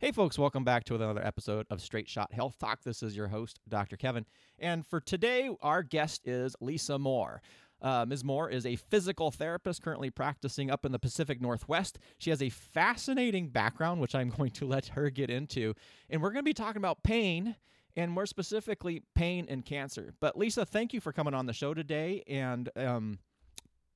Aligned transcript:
Hey, 0.00 0.12
folks, 0.12 0.38
welcome 0.38 0.64
back 0.64 0.84
to 0.84 0.94
another 0.94 1.22
episode 1.22 1.66
of 1.68 1.82
Straight 1.82 2.08
Shot 2.08 2.32
Health 2.32 2.58
Talk. 2.58 2.82
This 2.82 3.02
is 3.02 3.14
your 3.14 3.28
host, 3.28 3.60
Dr. 3.68 3.98
Kevin. 3.98 4.24
And 4.58 4.86
for 4.86 4.98
today, 4.98 5.54
our 5.60 5.82
guest 5.82 6.22
is 6.24 6.56
Lisa 6.58 6.98
Moore. 6.98 7.42
Uh, 7.82 8.06
Ms. 8.08 8.24
Moore 8.24 8.48
is 8.48 8.64
a 8.64 8.76
physical 8.76 9.30
therapist 9.30 9.82
currently 9.82 10.08
practicing 10.08 10.70
up 10.70 10.86
in 10.86 10.92
the 10.92 10.98
Pacific 10.98 11.38
Northwest. 11.38 11.98
She 12.16 12.30
has 12.30 12.40
a 12.40 12.48
fascinating 12.48 13.48
background, 13.48 14.00
which 14.00 14.14
I'm 14.14 14.30
going 14.38 14.52
to 14.52 14.66
let 14.66 14.86
her 14.86 15.10
get 15.10 15.28
into. 15.28 15.74
And 16.08 16.22
we're 16.22 16.30
going 16.30 16.44
to 16.46 16.48
be 16.48 16.54
talking 16.54 16.80
about 16.80 17.02
pain 17.02 17.56
and 17.94 18.10
more 18.10 18.24
specifically, 18.24 19.02
pain 19.14 19.44
and 19.50 19.66
cancer. 19.66 20.14
But 20.18 20.34
Lisa, 20.34 20.64
thank 20.64 20.94
you 20.94 21.02
for 21.02 21.12
coming 21.12 21.34
on 21.34 21.44
the 21.44 21.52
show 21.52 21.74
today. 21.74 22.22
And 22.26 22.70
um, 22.74 23.18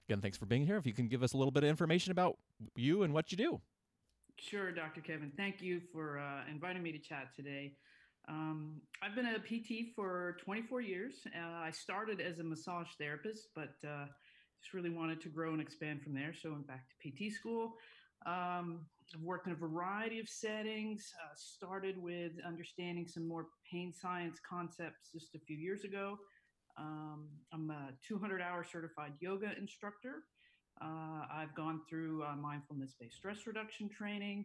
again, 0.07 0.21
thanks 0.21 0.37
for 0.37 0.45
being 0.45 0.67
here. 0.67 0.77
If 0.77 0.85
you 0.87 0.93
can 0.93 1.09
give 1.09 1.23
us 1.23 1.33
a 1.33 1.39
little 1.39 1.51
bit 1.51 1.65
of 1.65 1.71
information 1.71 2.13
about 2.13 2.37
you 2.77 3.05
and 3.05 3.15
what 3.15 3.33
you 3.33 3.39
do. 3.39 3.63
Sure, 4.39 4.73
Dr. 4.73 5.01
Kevin. 5.01 5.33
Thank 5.37 5.63
you 5.63 5.81
for 5.93 6.19
uh, 6.19 6.43
inviting 6.51 6.83
me 6.83 6.93
to 6.93 6.99
chat 6.99 7.35
today. 7.35 7.73
Um, 8.29 8.81
I've 9.03 9.15
been 9.15 9.27
a 9.27 9.39
PT 9.39 9.95
for 9.95 10.37
24 10.45 10.81
years. 10.81 11.15
Uh, 11.27 11.41
I 11.41 11.71
started 11.71 12.21
as 12.21 12.39
a 12.39 12.45
massage 12.45 12.89
therapist, 12.99 13.49
but 13.55 13.75
uh, 13.87 14.07
just 14.61 14.75
really 14.75 14.91
wanted 14.91 15.21
to 15.23 15.29
grow 15.29 15.53
and 15.53 15.61
expand 15.61 16.03
from 16.03 16.15
there. 16.15 16.35
So 16.35 16.49
I 16.49 16.53
went 16.53 16.67
back 16.67 16.87
to 16.89 17.11
PT 17.11 17.33
school. 17.33 17.75
Um, 18.27 18.87
I've 19.15 19.23
worked 19.23 19.47
in 19.47 19.53
a 19.53 19.57
variety 19.57 20.19
of 20.21 20.29
settings. 20.29 21.13
Uh, 21.23 21.35
started 21.37 22.03
with 22.03 22.33
understanding 22.47 23.07
some 23.07 23.29
more 23.29 23.47
pain 23.71 23.93
science 23.93 24.41
concepts 24.49 25.11
just 25.13 25.35
a 25.35 25.39
few 25.39 25.57
years 25.57 25.85
ago. 25.85 26.19
Um, 26.79 27.29
I'm 27.53 27.71
a 27.71 27.91
200 28.07 28.41
hour 28.43 28.65
certified 28.65 29.13
yoga 29.21 29.53
instructor. 29.59 30.25
Uh, 30.81 31.27
I've 31.33 31.55
gone 31.55 31.81
through 31.89 32.25
uh, 32.25 32.37
mindfulness 32.37 32.95
based 32.99 33.17
stress 33.17 33.47
reduction 33.47 33.89
training 33.89 34.45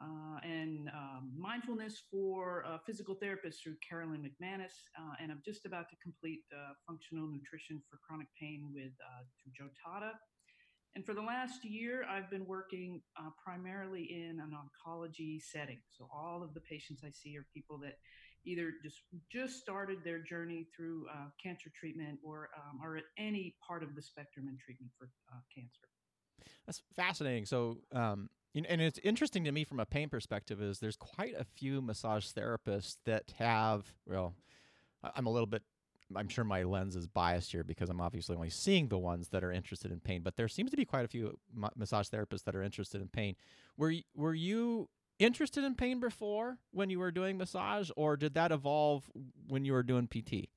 uh, 0.00 0.38
and 0.42 0.88
um, 0.94 1.30
mindfulness 1.36 2.02
for 2.10 2.64
uh, 2.66 2.78
physical 2.86 3.16
therapists 3.22 3.62
through 3.62 3.76
Carolyn 3.86 4.22
McManus. 4.22 4.72
Uh, 4.98 5.14
and 5.20 5.30
I'm 5.30 5.42
just 5.44 5.66
about 5.66 5.90
to 5.90 5.96
complete 6.02 6.40
uh, 6.52 6.72
functional 6.86 7.28
nutrition 7.28 7.82
for 7.88 7.98
chronic 8.06 8.28
pain 8.40 8.70
with 8.72 8.92
through 9.42 9.52
Joe 9.56 9.70
Tatta. 9.84 10.12
And 10.96 11.06
for 11.06 11.14
the 11.14 11.22
last 11.22 11.64
year, 11.64 12.04
I've 12.10 12.30
been 12.30 12.46
working 12.46 13.00
primarily 13.44 14.02
in 14.10 14.40
an 14.40 14.52
oncology 14.56 15.40
setting. 15.40 15.78
So 15.88 16.08
all 16.12 16.42
of 16.42 16.52
the 16.52 16.60
patients 16.60 17.02
I 17.04 17.10
see 17.10 17.36
are 17.36 17.46
people 17.54 17.78
that 17.78 17.98
either 18.44 18.72
just 18.82 19.02
just 19.30 19.60
started 19.60 19.98
their 20.04 20.18
journey 20.18 20.66
through 20.74 21.06
uh, 21.12 21.26
cancer 21.42 21.70
treatment 21.78 22.18
or 22.22 22.48
um, 22.56 22.80
are 22.82 22.96
at 22.96 23.04
any 23.18 23.54
part 23.66 23.82
of 23.82 23.94
the 23.94 24.02
spectrum 24.02 24.46
in 24.48 24.56
treatment 24.64 24.90
for 24.98 25.08
uh, 25.32 25.40
cancer. 25.54 25.88
That's 26.66 26.82
fascinating. 26.96 27.46
So, 27.46 27.78
um, 27.92 28.30
and 28.54 28.80
it's 28.80 28.98
interesting 29.04 29.44
to 29.44 29.52
me 29.52 29.64
from 29.64 29.80
a 29.80 29.86
pain 29.86 30.08
perspective 30.08 30.60
is 30.60 30.78
there's 30.78 30.96
quite 30.96 31.34
a 31.38 31.44
few 31.44 31.80
massage 31.80 32.26
therapists 32.26 32.96
that 33.04 33.24
have 33.38 33.92
well, 34.06 34.34
I'm 35.14 35.26
a 35.26 35.30
little 35.30 35.46
bit. 35.46 35.62
I'm 36.16 36.28
sure 36.28 36.42
my 36.42 36.64
lens 36.64 36.96
is 36.96 37.06
biased 37.06 37.52
here 37.52 37.62
because 37.62 37.88
I'm 37.88 38.00
obviously 38.00 38.34
only 38.34 38.50
seeing 38.50 38.88
the 38.88 38.98
ones 38.98 39.28
that 39.28 39.44
are 39.44 39.52
interested 39.52 39.92
in 39.92 40.00
pain. 40.00 40.22
But 40.22 40.36
there 40.36 40.48
seems 40.48 40.72
to 40.72 40.76
be 40.76 40.84
quite 40.84 41.04
a 41.04 41.08
few 41.08 41.38
massage 41.76 42.08
therapists 42.08 42.42
that 42.44 42.56
are 42.56 42.62
interested 42.64 43.00
in 43.00 43.08
pain. 43.08 43.36
Were 43.76 43.94
were 44.14 44.34
you 44.34 44.88
interested 45.20 45.64
in 45.64 45.74
pain 45.74 46.00
before 46.00 46.58
when 46.72 46.90
you 46.90 46.98
were 46.98 47.10
doing 47.10 47.38
massage, 47.38 47.90
or 47.96 48.16
did 48.16 48.34
that 48.34 48.50
evolve 48.50 49.08
when 49.48 49.64
you 49.64 49.72
were 49.72 49.82
doing 49.82 50.08
PT? 50.08 50.48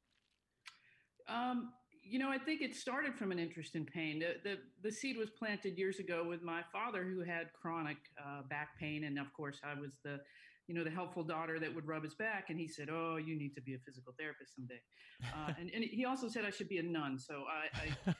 Um, 1.27 1.71
you 2.03 2.19
know, 2.19 2.29
I 2.29 2.37
think 2.37 2.61
it 2.61 2.75
started 2.75 3.15
from 3.15 3.31
an 3.31 3.39
interest 3.39 3.75
in 3.75 3.85
pain. 3.85 4.19
The, 4.19 4.35
the, 4.43 4.57
the 4.81 4.91
seed 4.91 5.17
was 5.17 5.29
planted 5.29 5.77
years 5.77 5.99
ago 5.99 6.25
with 6.27 6.41
my 6.41 6.61
father, 6.71 7.03
who 7.03 7.21
had 7.21 7.51
chronic 7.53 7.97
uh, 8.19 8.41
back 8.49 8.69
pain, 8.79 9.03
and 9.05 9.19
of 9.19 9.31
course, 9.33 9.59
I 9.63 9.79
was 9.79 9.97
the 10.03 10.19
you 10.67 10.75
know, 10.75 10.83
the 10.83 10.89
helpful 10.89 11.23
daughter 11.23 11.59
that 11.59 11.73
would 11.73 11.87
rub 11.87 12.03
his 12.03 12.15
back. 12.15 12.49
And 12.49 12.59
he 12.59 12.67
said, 12.67 12.87
Oh, 12.89 13.17
you 13.17 13.37
need 13.37 13.53
to 13.55 13.61
be 13.61 13.73
a 13.73 13.79
physical 13.79 14.13
therapist 14.17 14.55
someday. 14.55 14.79
Uh, 15.23 15.53
and, 15.59 15.69
and 15.73 15.83
he 15.83 16.05
also 16.05 16.27
said 16.27 16.45
I 16.45 16.49
should 16.49 16.69
be 16.69 16.77
a 16.77 16.83
nun. 16.83 17.19
So 17.19 17.43
I, 17.49 17.91
I, 18.07 18.15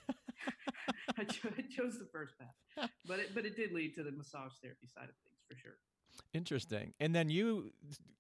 I, 1.18 1.24
chose 1.24 1.98
the 2.00 2.08
first 2.12 2.36
path, 2.38 2.90
but 3.08 3.20
it, 3.20 3.34
but 3.34 3.46
it 3.46 3.56
did 3.56 3.72
lead 3.72 3.96
to 3.96 4.04
the 4.04 4.12
massage 4.12 4.54
therapy 4.62 4.88
side 4.88 5.10
of 5.10 5.16
things 5.24 5.40
for 5.50 5.56
sure. 5.58 5.78
Interesting. 6.34 6.94
And 7.00 7.14
then 7.14 7.30
you, 7.30 7.72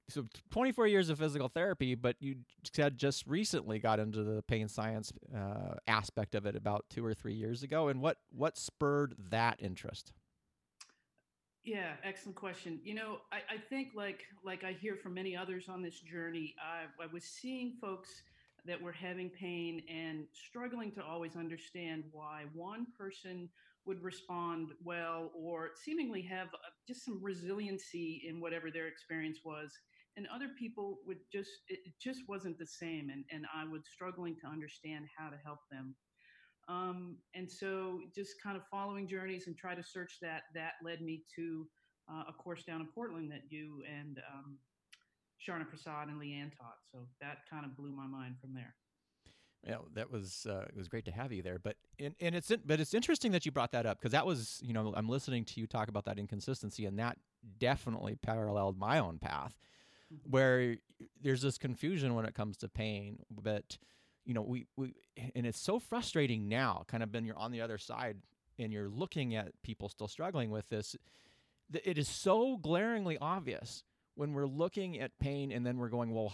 so 0.09 0.25
24 0.51 0.87
years 0.87 1.09
of 1.09 1.19
physical 1.19 1.47
therapy, 1.47 1.95
but 1.95 2.15
you 2.19 2.37
said 2.73 2.97
just 2.97 3.25
recently 3.27 3.79
got 3.79 3.99
into 3.99 4.23
the 4.23 4.41
pain 4.43 4.67
science 4.67 5.11
uh, 5.35 5.75
aspect 5.87 6.35
of 6.35 6.45
it 6.45 6.55
about 6.55 6.85
two 6.89 7.05
or 7.05 7.13
three 7.13 7.33
years 7.33 7.63
ago. 7.63 7.87
And 7.87 8.01
what 8.01 8.17
what 8.31 8.57
spurred 8.57 9.15
that 9.29 9.57
interest? 9.59 10.13
Yeah, 11.63 11.93
excellent 12.03 12.35
question. 12.35 12.79
You 12.83 12.95
know, 12.95 13.17
I, 13.31 13.37
I 13.55 13.57
think 13.57 13.89
like 13.95 14.25
like 14.43 14.63
I 14.63 14.73
hear 14.73 14.95
from 14.95 15.13
many 15.13 15.35
others 15.35 15.69
on 15.69 15.81
this 15.81 15.99
journey, 15.99 16.55
I, 16.59 17.03
I 17.03 17.07
was 17.11 17.23
seeing 17.23 17.73
folks 17.79 18.09
that 18.65 18.81
were 18.81 18.91
having 18.91 19.29
pain 19.29 19.81
and 19.89 20.25
struggling 20.31 20.91
to 20.91 21.03
always 21.03 21.35
understand 21.35 22.03
why 22.11 22.43
one 22.53 22.87
person 22.97 23.49
would 23.85 24.01
respond 24.01 24.69
well 24.83 25.31
or 25.35 25.71
seemingly 25.83 26.21
have 26.21 26.47
uh, 26.47 26.71
just 26.87 27.05
some 27.05 27.19
resiliency 27.21 28.23
in 28.27 28.39
whatever 28.39 28.71
their 28.71 28.87
experience 28.87 29.39
was. 29.43 29.71
And 30.15 30.27
other 30.33 30.49
people 30.59 30.99
would 31.07 31.17
just 31.31 31.49
it 31.67 31.79
just 31.99 32.21
wasn't 32.27 32.59
the 32.59 32.67
same 32.67 33.09
and, 33.09 33.25
and 33.31 33.45
i 33.55 33.65
was 33.65 33.81
struggling 33.91 34.35
to 34.41 34.47
understand 34.47 35.05
how 35.17 35.29
to 35.29 35.37
help 35.43 35.59
them. 35.71 35.95
Um, 36.69 37.17
and 37.35 37.51
so 37.51 37.99
just 38.15 38.35
kind 38.41 38.55
of 38.55 38.63
following 38.71 39.07
journeys 39.07 39.47
and 39.47 39.57
try 39.57 39.75
to 39.75 39.83
search 39.83 40.19
that 40.21 40.43
that 40.55 40.73
led 40.83 41.01
me 41.01 41.23
to 41.35 41.67
uh, 42.09 42.23
a 42.29 42.33
course 42.33 42.63
down 42.63 42.81
in 42.81 42.87
portland 42.93 43.31
that 43.31 43.41
you 43.49 43.83
and 43.89 44.19
um, 44.31 44.57
sharna 45.41 45.67
prasad 45.67 46.07
and 46.09 46.21
leanne 46.21 46.55
taught. 46.55 46.77
So 46.91 47.07
that 47.19 47.39
kind 47.49 47.65
of 47.65 47.75
blew 47.75 47.91
my 47.91 48.07
mind 48.07 48.35
from 48.39 48.53
there 48.53 48.75
know, 49.71 49.85
that 49.93 50.11
was 50.11 50.45
uh, 50.49 50.65
it 50.67 50.75
was 50.75 50.87
great 50.87 51.05
to 51.05 51.11
have 51.11 51.31
you 51.31 51.41
there. 51.41 51.59
But 51.59 51.77
and, 51.99 52.15
and 52.19 52.35
it's 52.35 52.51
but 52.65 52.79
it's 52.79 52.93
interesting 52.93 53.31
that 53.31 53.45
you 53.45 53.51
brought 53.51 53.71
that 53.71 53.85
up 53.85 53.99
because 53.99 54.11
that 54.11 54.25
was 54.25 54.61
you 54.63 54.73
know 54.73 54.93
I'm 54.95 55.07
listening 55.07 55.45
to 55.45 55.59
you 55.59 55.67
talk 55.67 55.87
about 55.87 56.05
that 56.05 56.19
inconsistency 56.19 56.85
and 56.85 56.99
that 56.99 57.17
definitely 57.59 58.15
paralleled 58.15 58.77
my 58.77 58.99
own 58.99 59.19
path, 59.19 59.57
mm-hmm. 60.13 60.29
where 60.29 60.77
there's 61.21 61.41
this 61.41 61.57
confusion 61.57 62.13
when 62.15 62.25
it 62.25 62.33
comes 62.33 62.57
to 62.57 62.69
pain. 62.69 63.19
But 63.31 63.77
you 64.25 64.33
know 64.33 64.41
we 64.41 64.67
we 64.75 64.93
and 65.35 65.45
it's 65.45 65.59
so 65.59 65.79
frustrating 65.79 66.49
now. 66.49 66.83
Kind 66.87 67.03
of 67.03 67.11
been 67.11 67.25
you're 67.25 67.37
on 67.37 67.51
the 67.51 67.61
other 67.61 67.77
side 67.77 68.17
and 68.59 68.71
you're 68.71 68.89
looking 68.89 69.35
at 69.35 69.51
people 69.63 69.89
still 69.89 70.07
struggling 70.07 70.49
with 70.49 70.69
this. 70.69 70.95
It 71.83 71.97
is 71.97 72.07
so 72.07 72.57
glaringly 72.57 73.17
obvious 73.19 73.83
when 74.15 74.33
we're 74.33 74.45
looking 74.45 74.99
at 74.99 75.17
pain 75.19 75.51
and 75.51 75.65
then 75.65 75.77
we're 75.77 75.89
going 75.89 76.13
well 76.13 76.33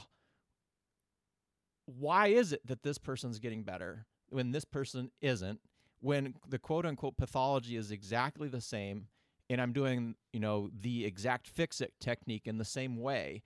why 1.98 2.28
is 2.28 2.54
it 2.54 2.66
that 2.68 2.84
this 2.84 2.98
person's 2.98 3.40
getting 3.40 3.64
better 3.64 4.06
when 4.30 4.52
this 4.52 4.66
person 4.66 5.12
isn't? 5.22 5.60
When 6.02 6.36
the 6.48 6.60
quote 6.60 6.86
unquote 6.86 7.18
pathology 7.18 7.76
is 7.76 7.92
exactly 7.92 8.48
the 8.48 8.62
same, 8.62 9.08
and 9.50 9.60
I'm 9.60 9.74
doing, 9.74 10.16
you 10.32 10.40
know, 10.40 10.70
the 10.80 11.06
exact 11.06 11.48
fix 11.48 11.82
it 11.82 11.94
technique 12.00 12.48
in 12.48 12.58
the 12.58 12.66
same 12.66 12.98
way. 12.98 13.44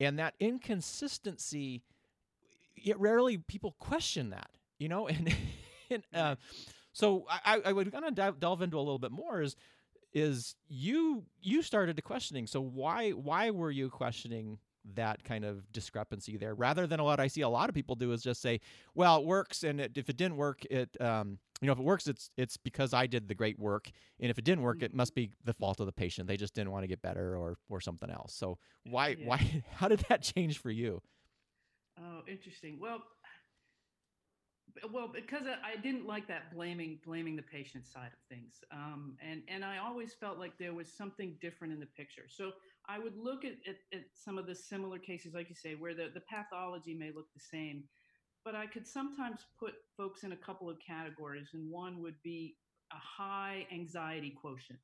And 0.00 0.18
that 0.18 0.34
inconsistency, 0.40 1.82
yet 2.76 2.98
rarely 2.98 3.38
people 3.38 3.76
question 3.78 4.30
that, 4.30 4.50
you 4.78 4.88
know, 4.88 5.06
and, 5.08 5.34
and 5.90 6.02
uh, 6.12 6.34
so 6.92 7.26
I, 7.28 7.60
I 7.64 7.72
would 7.72 7.92
kind 7.92 8.04
of 8.18 8.40
delve 8.40 8.62
into 8.62 8.76
a 8.76 8.80
little 8.80 8.98
bit 8.98 9.12
more 9.12 9.40
is 9.40 9.56
is 10.12 10.54
you 10.68 11.24
you 11.42 11.62
started 11.62 11.96
to 11.96 12.02
questioning. 12.02 12.46
So 12.46 12.60
why 12.60 13.10
why 13.10 13.50
were 13.50 13.70
you 13.70 13.90
questioning 13.90 14.58
that 14.94 15.24
kind 15.24 15.44
of 15.44 15.70
discrepancy 15.72 16.36
there 16.36 16.54
rather 16.54 16.86
than 16.86 17.00
a 17.00 17.04
lot 17.04 17.20
I 17.20 17.26
see 17.26 17.40
a 17.40 17.48
lot 17.48 17.68
of 17.68 17.74
people 17.74 17.94
do 17.94 18.12
is 18.12 18.22
just 18.22 18.42
say, 18.42 18.60
well, 18.94 19.18
it 19.18 19.24
works. 19.24 19.64
And 19.64 19.80
it, 19.80 19.92
if 19.96 20.08
it 20.08 20.16
didn't 20.16 20.36
work, 20.36 20.64
it, 20.66 20.90
um, 21.00 21.38
you 21.60 21.66
know, 21.66 21.72
if 21.72 21.78
it 21.78 21.84
works, 21.84 22.06
it's, 22.06 22.30
it's 22.36 22.56
because 22.56 22.92
I 22.92 23.06
did 23.06 23.28
the 23.28 23.34
great 23.34 23.58
work. 23.58 23.90
And 24.20 24.30
if 24.30 24.38
it 24.38 24.44
didn't 24.44 24.62
work, 24.62 24.82
it 24.82 24.90
mm-hmm. 24.90 24.98
must 24.98 25.14
be 25.14 25.30
the 25.44 25.54
fault 25.54 25.80
of 25.80 25.86
the 25.86 25.92
patient. 25.92 26.28
They 26.28 26.36
just 26.36 26.54
didn't 26.54 26.70
want 26.70 26.82
to 26.82 26.88
get 26.88 27.00
better 27.00 27.36
or, 27.36 27.56
or 27.68 27.80
something 27.80 28.10
else. 28.10 28.34
So 28.34 28.58
why, 28.84 29.08
yeah. 29.08 29.26
why, 29.26 29.64
how 29.72 29.88
did 29.88 30.00
that 30.08 30.22
change 30.22 30.58
for 30.58 30.70
you? 30.70 31.00
Oh, 31.98 32.22
interesting. 32.28 32.78
Well, 32.80 33.02
well 34.92 35.08
because 35.12 35.42
I, 35.46 35.80
didn't 35.80 36.06
like 36.06 36.26
that 36.28 36.52
blaming 36.52 36.98
blaming 37.04 37.36
the 37.36 37.42
patient 37.42 37.86
side 37.86 38.10
of 38.12 38.18
things 38.28 38.64
um, 38.72 39.16
and 39.24 39.42
and 39.48 39.64
i 39.64 39.78
always 39.78 40.14
felt 40.14 40.38
like 40.38 40.58
there 40.58 40.74
was 40.74 40.88
something 40.88 41.36
different 41.40 41.72
in 41.72 41.80
the 41.80 41.86
picture 41.86 42.24
so 42.28 42.52
i 42.88 42.98
would 42.98 43.16
look 43.16 43.44
at, 43.44 43.52
at, 43.68 43.76
at, 43.92 44.04
some 44.14 44.38
of 44.38 44.46
the 44.46 44.54
similar 44.54 44.98
cases 44.98 45.34
like 45.34 45.48
you 45.48 45.54
say 45.54 45.74
where 45.74 45.94
the, 45.94 46.10
the 46.14 46.20
pathology 46.20 46.94
may 46.94 47.10
look 47.14 47.26
the 47.34 47.40
same 47.40 47.84
but 48.44 48.54
i 48.54 48.66
could 48.66 48.86
sometimes 48.86 49.40
put 49.58 49.74
folks 49.96 50.22
in 50.22 50.32
a 50.32 50.36
couple 50.36 50.68
of 50.68 50.76
categories 50.86 51.48
and 51.54 51.70
one 51.70 52.00
would 52.02 52.16
be 52.22 52.56
a 52.92 52.96
high 52.96 53.66
anxiety 53.72 54.34
quotient 54.40 54.78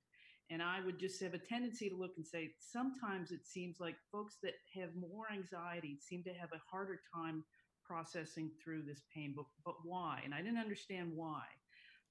and 0.51 0.63
i 0.63 0.79
would 0.85 0.99
just 0.99 1.23
have 1.23 1.35
a 1.35 1.39
tendency 1.39 1.89
to 1.89 1.97
look 1.97 2.13
and 2.17 2.27
say 2.27 2.51
sometimes 2.59 3.31
it 3.31 3.47
seems 3.47 3.81
like 3.81 3.97
folks 4.11 4.37
that 4.43 4.55
have 4.75 4.91
more 4.95 5.27
anxiety 5.33 5.99
seem 6.01 6.23
to 6.23 6.33
have 6.33 6.51
a 6.53 6.61
harder 6.71 7.01
time 7.15 7.45
processing 7.91 8.51
through 8.63 8.83
this 8.83 9.03
pain, 9.15 9.35
but 9.37 9.47
but 9.65 9.75
why? 9.85 10.21
And 10.25 10.33
I 10.33 10.39
didn't 10.39 10.59
understand 10.59 11.11
why. 11.15 11.43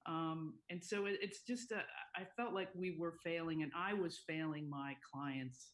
Um, 0.05 0.55
and 0.69 0.83
so 0.83 1.05
it, 1.05 1.19
it's 1.21 1.41
just 1.41 1.71
a, 1.71 1.81
I 2.15 2.25
felt 2.35 2.53
like 2.53 2.69
we 2.75 2.97
were 2.97 3.13
failing, 3.23 3.63
and 3.63 3.71
I 3.75 3.93
was 3.93 4.19
failing 4.27 4.69
my 4.69 4.95
clients 5.13 5.71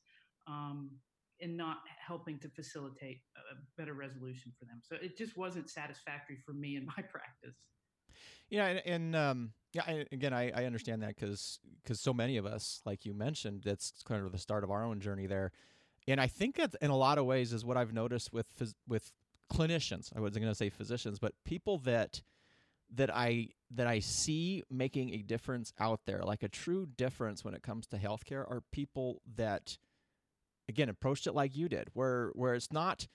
um, 0.47 0.92
and 1.42 1.57
not 1.57 1.77
helping 2.06 2.39
to 2.39 2.50
facilitate 2.50 3.21
a 3.51 3.56
better 3.77 3.94
resolution 3.94 4.53
for 4.57 4.65
them. 4.65 4.81
So 4.81 4.95
it 5.01 5.18
just 5.18 5.38
wasn't 5.38 5.69
satisfactory 5.69 6.38
for 6.45 6.53
me 6.53 6.75
in 6.75 6.86
my 6.86 6.94
practice. 7.12 7.56
Yeah, 8.50 8.68
and, 8.68 8.81
and 8.86 9.15
um, 9.15 9.51
yeah, 9.74 9.83
I, 9.86 10.06
again, 10.12 10.33
I, 10.33 10.51
I 10.51 10.65
understand 10.65 11.01
that 11.01 11.15
because 11.15 11.59
because 11.83 12.00
so 12.00 12.13
many 12.13 12.38
of 12.38 12.45
us, 12.45 12.81
like 12.86 13.06
you 13.06 13.13
mentioned, 13.13 13.63
that's 13.65 13.92
kind 14.06 14.24
of 14.25 14.31
the 14.31 14.38
start 14.38 14.63
of 14.63 14.71
our 14.71 14.83
own 14.83 15.00
journey 15.00 15.25
there, 15.25 15.51
and 16.07 16.21
I 16.21 16.27
think 16.27 16.56
that 16.56 16.75
in 16.81 16.91
a 16.91 16.95
lot 16.95 17.18
of 17.18 17.25
ways 17.25 17.51
is 17.51 17.65
what 17.65 17.75
I've 17.75 17.94
noticed 17.94 18.31
with 18.31 18.45
with 18.88 19.12
clinicians. 19.51 20.12
I 20.15 20.19
wasn't 20.19 20.44
going 20.44 20.51
to 20.51 20.57
say 20.57 20.69
physicians, 20.69 21.19
but 21.19 21.33
people 21.44 21.80
that 21.80 22.21
that 22.94 23.13
I 23.13 23.50
that 23.71 23.88
I 23.88 24.00
see 24.00 24.63
making 24.69 25.13
a 25.13 25.21
difference 25.21 25.74
out 25.80 26.01
there, 26.06 26.21
like 26.24 26.44
a 26.44 26.48
true 26.48 26.86
difference 26.86 27.44
when 27.44 27.53
it 27.53 27.63
comes 27.63 27.88
to 27.88 27.98
healthcare, 27.98 28.50
are 28.50 28.62
people 28.71 29.21
that 29.36 29.77
again 30.67 30.89
approached 30.89 31.27
it 31.27 31.33
like 31.33 31.56
you 31.56 31.69
did, 31.69 31.89
where 31.94 32.31
where 32.33 32.53
it's 32.53 32.71
not, 32.71 33.07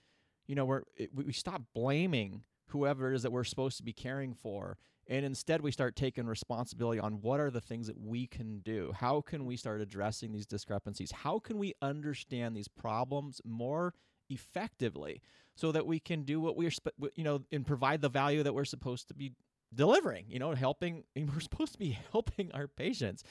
you 0.47 0.55
know, 0.55 0.65
where 0.65 0.85
it, 0.97 1.11
we 1.15 1.33
stop 1.33 1.63
blaming 1.75 2.43
whoever 2.69 3.11
it 3.11 3.17
is 3.17 3.23
that 3.23 3.33
we're 3.33 3.45
supposed 3.45 3.77
to 3.79 3.83
be 3.83 3.93
caring 3.93 4.35
for 4.35 4.79
and 5.11 5.27
instead, 5.27 5.61
we 5.61 5.73
start 5.73 5.97
taking 5.97 6.27
responsibility 6.27 7.01
on 7.01 7.21
what 7.21 7.41
are 7.41 7.51
the 7.51 7.61
things 7.61 7.89
that 7.89 7.99
we 8.01 8.29
can 8.29 8.61
do? 8.61 8.93
How 8.95 9.21
can 9.21 9.45
we 9.45 9.57
start 9.57 9.81
addressing 9.81 10.33
these 10.33 10.47
discrepancies? 10.47 11.11
How 11.11 11.41
can 11.41 11.59
we 11.59 11.75
understand 11.83 12.57
these 12.57 12.69
problems 12.69 13.41
more 13.45 13.93
effectively 14.31 15.21
so 15.57 15.73
that 15.73 15.85
we 15.85 15.99
can 15.99 16.23
do 16.23 16.41
what 16.41 16.57
we're, 16.57 16.71
you 17.17 17.25
know, 17.25 17.43
and 17.51 17.67
provide 17.67 18.03
the 18.03 18.09
value 18.09 18.45
that 18.45 18.55
we're 18.55 18.65
supposed 18.65 19.09
to 19.09 19.15
be 19.15 19.33
delivering, 19.75 20.27
you 20.29 20.39
know, 20.39 20.53
helping, 20.53 21.03
we're 21.17 21.41
supposed 21.41 21.73
to 21.73 21.79
be 21.79 21.99
helping 22.13 22.53
our 22.53 22.69
patients. 22.69 23.25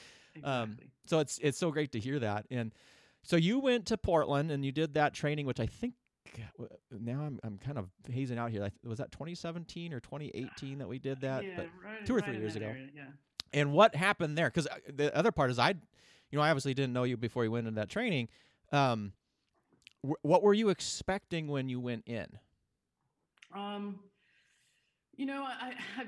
Um, 0.44 0.64
exactly. 0.72 0.84
Um, 0.84 0.92
so 1.06 1.20
it's, 1.20 1.40
it's 1.42 1.58
so 1.58 1.72
great 1.72 1.94
to 1.94 2.00
hear 2.00 2.20
that. 2.20 2.46
And 2.52 2.74
so 3.24 3.36
you 3.36 3.60
went 3.60 3.86
to 3.88 3.98
Portland 3.98 4.52
and 4.52 4.64
you 4.66 4.72
did 4.72 4.94
that 4.96 5.14
training, 5.14 5.46
which 5.46 5.60
I 5.60 5.66
think 5.66 5.94
now 6.92 7.22
I'm 7.22 7.40
I'm 7.44 7.58
kind 7.58 7.78
of 7.78 7.90
hazing 8.12 8.38
out 8.38 8.52
here. 8.52 8.70
Was 8.84 9.00
that 9.00 9.12
2017 9.12 9.94
or 9.94 10.00
2018 10.00 10.78
that 10.80 10.88
we 10.88 11.00
did 11.00 11.22
that? 11.22 11.44
Yeah, 11.44 11.52
but 11.58 11.68
right, 11.84 12.06
two 12.06 12.14
or 12.14 12.18
right 12.18 12.26
three 12.26 12.38
years 12.38 12.56
ago. 12.56 12.68
Area, 12.68 12.88
yeah. 12.96 13.04
And 13.52 13.74
what 13.74 13.96
happened 13.96 14.38
there? 14.38 14.48
Because 14.48 14.68
uh, 14.68 14.76
the 14.94 15.16
other 15.16 15.32
part 15.32 15.50
is 15.50 15.58
I, 15.60 15.70
you 15.70 16.38
know, 16.38 16.42
I 16.42 16.50
obviously 16.50 16.74
didn't 16.74 16.94
know 16.94 17.04
you 17.04 17.18
before 17.18 17.44
you 17.44 17.52
went 17.52 17.68
into 17.68 17.80
that 17.80 17.90
training. 17.90 18.28
Um, 18.72 19.14
wh- 20.08 20.24
what 20.24 20.44
were 20.44 20.54
you 20.54 20.70
expecting 20.70 21.48
when 21.48 21.68
you 21.68 21.80
went 21.80 22.04
in? 22.08 22.28
Um, 23.56 24.00
you 25.18 25.26
know, 25.26 25.44
I, 25.44 25.74
I've 25.98 26.08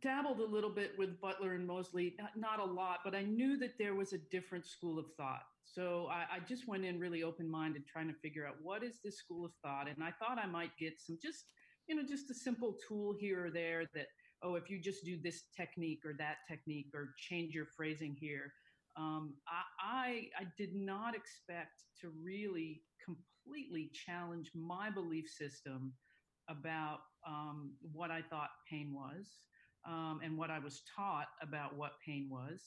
dabbled 0.00 0.40
a 0.40 0.44
little 0.44 0.70
bit 0.70 0.92
with 0.98 1.20
Butler 1.20 1.54
and 1.54 1.66
Moseley, 1.66 2.16
not 2.36 2.60
a 2.60 2.64
lot, 2.64 3.00
but 3.04 3.14
I 3.14 3.22
knew 3.22 3.56
that 3.58 3.78
there 3.78 3.94
was 3.94 4.12
a 4.12 4.18
different 4.30 4.66
school 4.66 4.98
of 4.98 5.06
thought. 5.16 5.42
So 5.64 6.08
I, 6.10 6.36
I 6.36 6.38
just 6.48 6.68
went 6.68 6.84
in 6.84 6.98
really 7.00 7.22
open 7.22 7.50
minded, 7.50 7.86
trying 7.86 8.08
to 8.08 8.14
figure 8.14 8.46
out 8.46 8.54
what 8.62 8.82
is 8.82 8.98
this 9.04 9.18
school 9.18 9.44
of 9.44 9.52
thought. 9.62 9.88
And 9.88 10.02
I 10.02 10.12
thought 10.12 10.38
I 10.42 10.46
might 10.46 10.70
get 10.78 11.00
some 11.00 11.18
just, 11.22 11.44
you 11.88 11.96
know, 11.96 12.02
just 12.08 12.30
a 12.30 12.34
simple 12.34 12.76
tool 12.88 13.14
here 13.18 13.46
or 13.46 13.50
there 13.50 13.84
that, 13.94 14.06
oh, 14.42 14.54
if 14.54 14.70
you 14.70 14.80
just 14.80 15.04
do 15.04 15.18
this 15.22 15.44
technique 15.56 16.00
or 16.04 16.14
that 16.18 16.36
technique 16.48 16.90
or 16.94 17.14
change 17.18 17.54
your 17.54 17.66
phrasing 17.76 18.16
here. 18.18 18.52
Um, 18.96 19.34
I, 19.46 19.98
I, 20.38 20.42
I 20.42 20.46
did 20.56 20.74
not 20.74 21.14
expect 21.14 21.82
to 22.00 22.10
really 22.22 22.82
completely 23.04 23.90
challenge 23.92 24.50
my 24.54 24.88
belief 24.88 25.28
system 25.28 25.92
about 26.48 26.98
um, 27.26 27.72
what 27.92 28.10
I 28.10 28.22
thought 28.22 28.50
pain 28.70 28.92
was 28.94 29.26
um, 29.86 30.20
and 30.22 30.36
what 30.36 30.50
I 30.50 30.58
was 30.58 30.82
taught 30.94 31.28
about 31.42 31.76
what 31.76 31.92
pain 32.04 32.28
was. 32.30 32.60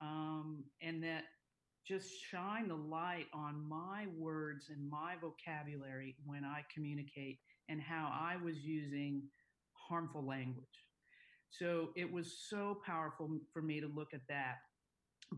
Um, 0.00 0.64
and 0.82 1.02
that 1.04 1.24
just 1.86 2.08
shine 2.30 2.68
the 2.68 2.74
light 2.76 3.26
on 3.34 3.68
my 3.68 4.06
words 4.16 4.66
and 4.68 4.88
my 4.88 5.14
vocabulary 5.20 6.16
when 6.24 6.44
I 6.44 6.62
communicate 6.72 7.38
and 7.68 7.80
how 7.80 8.10
I 8.12 8.36
was 8.42 8.58
using 8.58 9.22
harmful 9.88 10.26
language. 10.26 10.64
So 11.50 11.88
it 11.96 12.10
was 12.10 12.46
so 12.48 12.80
powerful 12.86 13.38
for 13.52 13.62
me 13.62 13.80
to 13.80 13.86
look 13.86 14.08
at 14.14 14.20
that. 14.28 14.56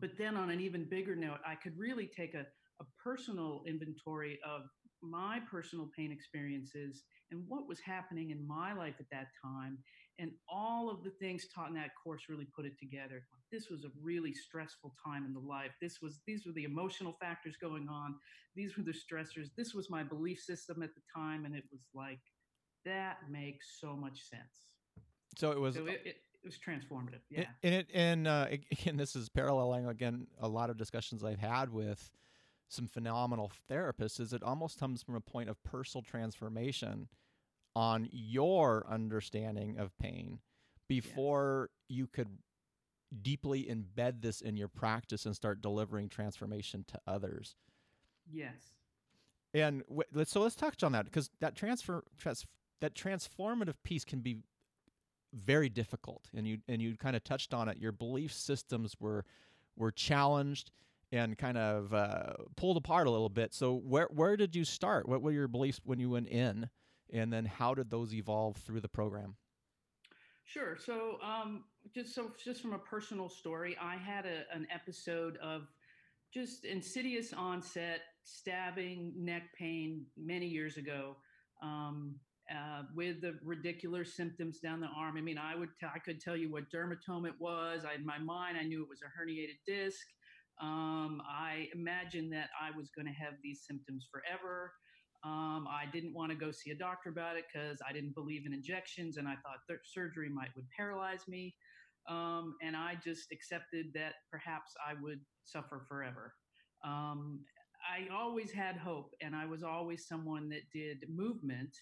But 0.01 0.11
then, 0.19 0.37
on 0.37 0.51
an 0.51 0.61
even 0.61 0.89
bigger 0.89 1.15
note, 1.15 1.39
I 1.47 1.55
could 1.55 1.79
really 1.79 2.11
take 2.17 2.35
a, 2.35 2.45
a 2.81 2.85
personal 3.03 3.63
inventory 3.67 4.39
of 4.47 4.63
my 5.03 5.41
personal 5.51 5.91
pain 5.97 6.11
experiences 6.11 7.03
and 7.35 7.45
what 7.49 7.69
was 7.69 7.81
happening 7.81 8.31
in 8.31 8.47
my 8.47 8.73
life 8.73 8.95
at 9.01 9.11
that 9.11 9.29
time 9.43 9.79
and 10.19 10.31
all 10.49 10.89
of 10.89 11.03
the 11.03 11.11
things 11.11 11.47
taught 11.53 11.69
in 11.69 11.75
that 11.75 11.91
course 12.03 12.23
really 12.29 12.47
put 12.57 12.65
it 12.65 12.79
together. 12.79 13.25
This 13.51 13.69
was 13.69 13.85
a 13.85 13.89
really 14.01 14.33
stressful 14.33 14.95
time 15.05 15.25
in 15.25 15.35
the 15.35 15.41
life. 15.41 15.73
This 15.83 16.01
was 16.01 16.21
these 16.27 16.47
were 16.47 16.53
the 16.53 16.65
emotional 16.65 17.17
factors 17.21 17.57
going 17.61 17.89
on. 17.89 18.15
These 18.55 18.77
were 18.77 18.85
the 18.85 18.93
stressors. 18.93 19.49
This 19.57 19.75
was 19.75 19.91
my 19.91 20.05
belief 20.05 20.41
system 20.41 20.83
at 20.83 20.95
the 20.95 21.03
time 21.15 21.45
and 21.45 21.55
it 21.55 21.65
was 21.73 21.81
like 21.95 22.21
that 22.85 23.19
makes 23.31 23.79
so 23.81 23.97
much 23.97 24.21
sense. 24.23 24.69
So 25.37 25.51
it 25.51 25.59
was 25.59 25.75
so 25.75 25.87
it, 25.87 26.01
it, 26.05 26.17
it 26.45 26.45
was 26.45 26.59
transformative 26.59 27.21
yeah. 27.31 27.45
and 27.63 27.75
it 27.75 27.87
and 27.93 28.29
uh, 28.29 28.47
again 28.51 28.97
this 28.99 29.17
is 29.17 29.29
paralleling 29.29 29.87
again 29.87 30.27
a 30.41 30.47
lot 30.47 30.69
of 30.69 30.77
discussions 30.77 31.25
i've 31.25 31.39
had 31.39 31.71
with 31.71 32.11
some 32.69 32.87
phenomenal 32.87 33.51
therapists 33.71 34.21
is 34.21 34.33
it 34.33 34.43
almost 34.43 34.79
comes 34.79 35.03
from 35.03 35.15
a 35.15 35.21
point 35.21 35.49
of 35.49 35.63
personal 35.65 36.03
transformation 36.03 37.09
on 37.77 38.09
your 38.13 38.87
understanding 38.89 39.79
of 39.79 39.97
pain 39.99 40.39
before 40.89 41.71
yes. 41.89 41.99
you 41.99 42.07
could 42.07 42.29
deeply 43.23 43.65
embed 43.65 44.21
this 44.21 44.41
in 44.41 44.57
your 44.57 44.69
practice 44.69 45.27
and 45.27 45.35
start 45.35 45.61
delivering 45.61 46.09
transformation 46.09 46.85
to 46.89 46.99
others. 47.07 47.57
Yes. 48.31 48.75
And 49.53 49.83
w- 49.87 50.03
let's 50.13 50.33
so 50.33 50.41
let's 50.41 50.57
touch 50.57 50.83
on 50.83 50.93
that 50.93 51.05
because 51.05 51.31
that 51.41 51.55
transfer 51.55 52.05
trans, 52.19 52.45
that 52.81 52.95
transformative 52.95 53.75
piece 53.85 54.05
can 54.05 54.21
be 54.21 54.39
very 55.33 55.69
difficult 55.69 56.29
and 56.37 56.47
you 56.47 56.59
and 56.69 56.81
you 56.81 56.97
kind 56.97 57.17
of 57.17 57.25
touched 57.25 57.53
on 57.53 57.69
it 57.69 57.77
your 57.79 57.91
belief 57.91 58.33
systems 58.33 58.95
were 59.01 59.25
were 59.77 59.91
challenged 59.91 60.71
and 61.11 61.37
kind 61.37 61.59
of 61.59 61.93
uh, 61.93 62.35
pulled 62.57 62.77
apart 62.77 63.09
a 63.09 63.11
little 63.11 63.29
bit 63.29 63.53
so 63.53 63.75
where 63.75 64.09
where 64.13 64.37
did 64.37 64.55
you 64.55 64.65
start 64.65 65.09
what 65.09 65.23
were 65.23 65.33
your 65.33 65.49
beliefs 65.49 65.81
when 65.85 65.99
you 65.99 66.09
went 66.09 66.29
in 66.29 66.69
and 67.13 67.33
then 67.33 67.45
how 67.45 67.75
did 67.75 67.91
those 67.91 68.15
evolve 68.15 68.57
through 68.57 68.81
the 68.81 68.89
program? 68.89 69.37
Sure. 70.45 70.77
So, 70.77 71.19
um, 71.23 71.65
just 71.95 72.15
so 72.15 72.31
just 72.43 72.61
from 72.61 72.75
a 72.75 72.79
personal 72.79 73.29
story, 73.29 73.77
I 73.81 73.97
had 73.97 74.27
a, 74.27 74.45
an 74.55 74.67
episode 74.73 75.39
of 75.39 75.63
just 76.33 76.65
insidious 76.65 77.33
onset 77.33 78.01
stabbing 78.25 79.13
neck 79.17 79.43
pain 79.59 80.05
many 80.17 80.47
years 80.47 80.77
ago. 80.77 81.17
Um, 81.63 82.17
uh, 82.51 82.83
with 82.95 83.23
the 83.23 83.39
ridiculous 83.43 84.15
symptoms 84.15 84.59
down 84.59 84.81
the 84.81 84.89
arm. 84.97 85.17
I 85.17 85.23
mean, 85.23 85.39
I 85.39 85.57
would 85.57 85.71
t- 85.81 85.87
I 85.87 85.99
could 85.99 86.21
tell 86.21 86.37
you 86.37 86.53
what 86.53 86.65
dermatome 86.71 87.27
it 87.27 87.35
was. 87.39 87.85
I, 87.85 87.95
in 87.95 88.05
my 88.05 88.19
mind, 88.19 88.59
I 88.59 88.65
knew 88.65 88.83
it 88.83 88.89
was 88.89 89.01
a 89.01 89.09
herniated 89.09 89.59
disc. 89.67 90.07
Um, 90.61 91.23
I 91.27 91.69
imagined 91.75 92.33
that 92.33 92.51
I 92.61 92.77
was 92.77 92.91
going 92.91 93.07
to 93.07 93.13
have 93.13 93.35
these 93.43 93.63
symptoms 93.67 94.07
forever. 94.11 94.73
Um, 95.25 95.67
I 95.71 95.87
didn't 95.91 96.13
want 96.13 96.31
to 96.33 96.37
go 96.37 96.51
see 96.51 96.71
a 96.71 96.75
doctor 96.75 97.09
about 97.09 97.37
it 97.37 97.45
because 97.53 97.79
I 97.89 97.93
didn't 97.93 98.15
believe 98.15 98.47
in 98.47 98.53
injections 98.53 99.17
and 99.17 99.27
I 99.27 99.35
thought 99.37 99.61
th- 99.67 99.81
surgery 99.85 100.29
might 100.29 100.55
would 100.55 100.69
paralyze 100.77 101.27
me. 101.27 101.55
Um, 102.09 102.57
and 102.63 102.77
I 102.77 102.97
just 103.03 103.33
accepted 103.33 103.87
that 103.95 104.15
perhaps 104.31 104.73
I 104.87 104.93
would 105.01 105.21
suffer 105.45 105.85
forever. 105.89 106.35
Um, 106.85 107.41
I 107.91 108.13
always 108.15 108.51
had 108.53 108.77
hope, 108.77 109.15
and 109.23 109.35
I 109.35 109.47
was 109.47 109.63
always 109.63 110.07
someone 110.07 110.49
that 110.51 110.71
did 110.73 111.05
movement. 111.09 111.75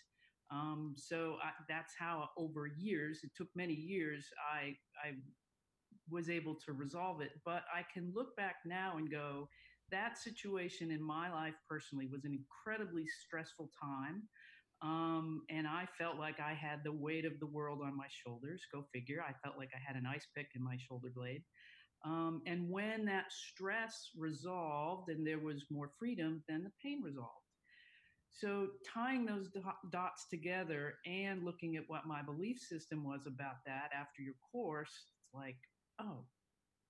Um, 0.52 0.94
so 0.96 1.36
I, 1.42 1.50
that's 1.68 1.94
how, 1.98 2.28
over 2.36 2.66
years, 2.66 3.20
it 3.24 3.30
took 3.36 3.48
many 3.54 3.74
years, 3.74 4.28
I 4.52 4.76
I 5.04 5.14
was 6.10 6.28
able 6.28 6.56
to 6.66 6.72
resolve 6.72 7.20
it. 7.20 7.30
But 7.44 7.62
I 7.74 7.84
can 7.92 8.12
look 8.14 8.36
back 8.36 8.56
now 8.64 8.96
and 8.96 9.10
go, 9.10 9.48
that 9.92 10.18
situation 10.18 10.90
in 10.90 11.02
my 11.02 11.32
life 11.32 11.54
personally 11.68 12.08
was 12.10 12.24
an 12.24 12.34
incredibly 12.34 13.04
stressful 13.24 13.70
time. 13.80 14.24
Um, 14.82 15.42
and 15.48 15.68
I 15.68 15.86
felt 15.96 16.18
like 16.18 16.40
I 16.40 16.54
had 16.54 16.80
the 16.84 16.92
weight 16.92 17.24
of 17.24 17.38
the 17.38 17.46
world 17.46 17.80
on 17.84 17.96
my 17.96 18.08
shoulders. 18.10 18.62
Go 18.72 18.84
figure. 18.92 19.22
I 19.22 19.32
felt 19.44 19.56
like 19.58 19.70
I 19.74 19.80
had 19.86 19.96
an 19.96 20.06
ice 20.06 20.26
pick 20.36 20.48
in 20.56 20.64
my 20.64 20.76
shoulder 20.76 21.10
blade. 21.14 21.44
Um, 22.04 22.42
and 22.46 22.68
when 22.68 23.04
that 23.04 23.26
stress 23.30 24.10
resolved 24.18 25.08
and 25.08 25.24
there 25.26 25.38
was 25.38 25.66
more 25.70 25.92
freedom, 25.98 26.42
then 26.48 26.64
the 26.64 26.72
pain 26.82 27.00
resolved. 27.02 27.30
So 28.30 28.68
tying 28.92 29.26
those 29.26 29.50
dots 29.92 30.26
together 30.28 30.94
and 31.06 31.44
looking 31.44 31.76
at 31.76 31.84
what 31.86 32.06
my 32.06 32.22
belief 32.22 32.58
system 32.58 33.04
was 33.04 33.26
about 33.26 33.56
that 33.66 33.90
after 33.94 34.22
your 34.22 34.34
course, 34.50 34.90
it's 35.20 35.34
like, 35.34 35.58
oh, 36.00 36.24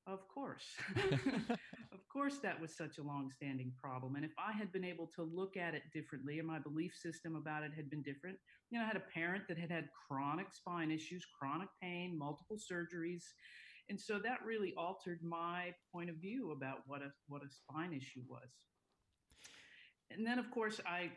of 0.07 0.27
course. 0.29 0.65
course, 2.13 2.39
that 2.43 2.61
was 2.61 2.77
such 2.77 2.99
a 2.99 3.03
long-standing 3.03 3.73
problem. 3.81 4.17
And 4.17 4.25
if 4.25 4.33
I 4.39 4.53
had 4.53 4.73
been 4.73 4.85
able 4.85 5.11
to 5.17 5.23
look 5.23 5.57
at 5.57 5.75
it 5.75 5.83
differently 5.93 6.39
and 6.39 6.47
my 6.47 6.59
belief 6.59 6.95
system 6.95 7.37
about 7.37 7.63
it 7.63 7.73
had 7.75 7.91
been 7.91 8.03
different, 8.03 8.39
you 8.71 8.79
know, 8.79 8.85
I 8.85 8.89
had 8.89 8.97
a 8.97 9.13
parent 9.15 9.45
that 9.49 9.59
had 9.59 9.71
had 9.71 9.89
chronic 10.09 10.53
spine 10.53 10.91
issues, 10.91 11.25
chronic 11.39 11.69
pain, 11.81 12.19
multiple 12.19 12.57
surgeries. 12.57 13.25
And 13.89 14.01
so 14.01 14.19
that 14.19 14.45
really 14.47 14.75
altered 14.77 15.21
my 15.23 15.75
point 15.93 16.11
of 16.11 16.17
view 16.17 16.53
about 16.53 16.79
what 16.87 17.03
a 17.03 17.13
what 17.29 17.43
a 17.43 17.51
spine 17.51 17.93
issue 17.93 18.23
was. 18.29 18.49
and 20.11 20.27
then 20.27 20.39
of 20.39 20.51
course 20.51 20.81
I 20.87 21.11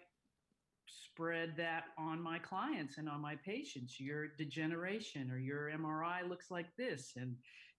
spread 0.88 1.54
that 1.58 1.86
on 1.98 2.22
my 2.22 2.40
clients 2.40 2.98
and 2.98 3.10
on 3.10 3.22
my 3.22 3.36
patients. 3.38 4.00
Your 4.00 4.28
degeneration 4.38 5.32
or 5.32 5.38
your 5.38 5.70
MRI 5.70 6.28
looks 6.28 6.52
like 6.52 6.68
this, 6.78 7.14
and 7.16 7.36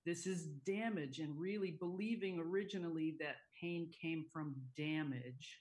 this 0.06 0.26
is 0.26 0.46
damage, 0.64 1.18
and 1.18 1.38
really 1.38 1.72
believing 1.80 2.38
originally 2.38 3.16
that 3.18 3.36
pain 3.60 3.90
came 4.00 4.24
from 4.32 4.54
damage 4.76 5.60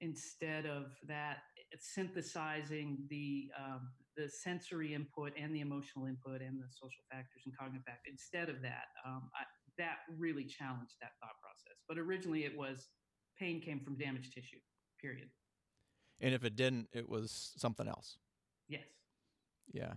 instead 0.00 0.64
of 0.64 0.86
that 1.08 1.38
synthesizing 1.80 2.98
the 3.10 3.50
um, 3.58 3.88
the 4.16 4.28
sensory 4.28 4.94
input 4.94 5.32
and 5.38 5.54
the 5.54 5.60
emotional 5.60 6.06
input 6.06 6.40
and 6.40 6.60
the 6.60 6.68
social 6.70 7.02
factors 7.10 7.42
and 7.44 7.56
cognitive 7.58 7.84
factors. 7.84 8.12
Instead 8.12 8.48
of 8.48 8.62
that, 8.62 8.84
um, 9.06 9.30
I, 9.34 9.44
that 9.78 9.98
really 10.18 10.44
challenged 10.44 10.94
that 11.00 11.12
thought 11.20 11.36
process. 11.42 11.78
But 11.88 11.98
originally, 11.98 12.44
it 12.44 12.56
was 12.56 12.88
pain 13.38 13.60
came 13.60 13.80
from 13.80 13.96
damaged 13.96 14.32
tissue. 14.34 14.58
Period. 15.00 15.28
And 16.20 16.32
if 16.34 16.44
it 16.44 16.54
didn't, 16.54 16.88
it 16.92 17.08
was 17.08 17.52
something 17.56 17.88
else. 17.88 18.18
Yes. 18.68 18.84
Yeah. 19.72 19.94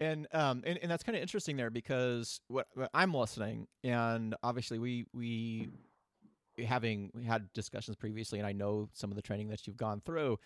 And 0.00 0.26
um 0.32 0.62
and, 0.66 0.78
and 0.80 0.90
that's 0.90 1.02
kind 1.02 1.16
of 1.16 1.22
interesting 1.22 1.56
there 1.56 1.70
because 1.70 2.40
what, 2.48 2.66
what 2.74 2.90
I'm 2.94 3.14
listening 3.14 3.66
and 3.82 4.34
obviously 4.42 4.78
we 4.78 5.06
we 5.12 5.68
having 6.64 7.10
had 7.26 7.52
discussions 7.52 7.96
previously 7.96 8.38
and 8.38 8.46
I 8.46 8.52
know 8.52 8.88
some 8.92 9.10
of 9.10 9.16
the 9.16 9.22
training 9.22 9.48
that 9.48 9.66
you've 9.66 9.76
gone 9.76 10.00
through 10.04 10.38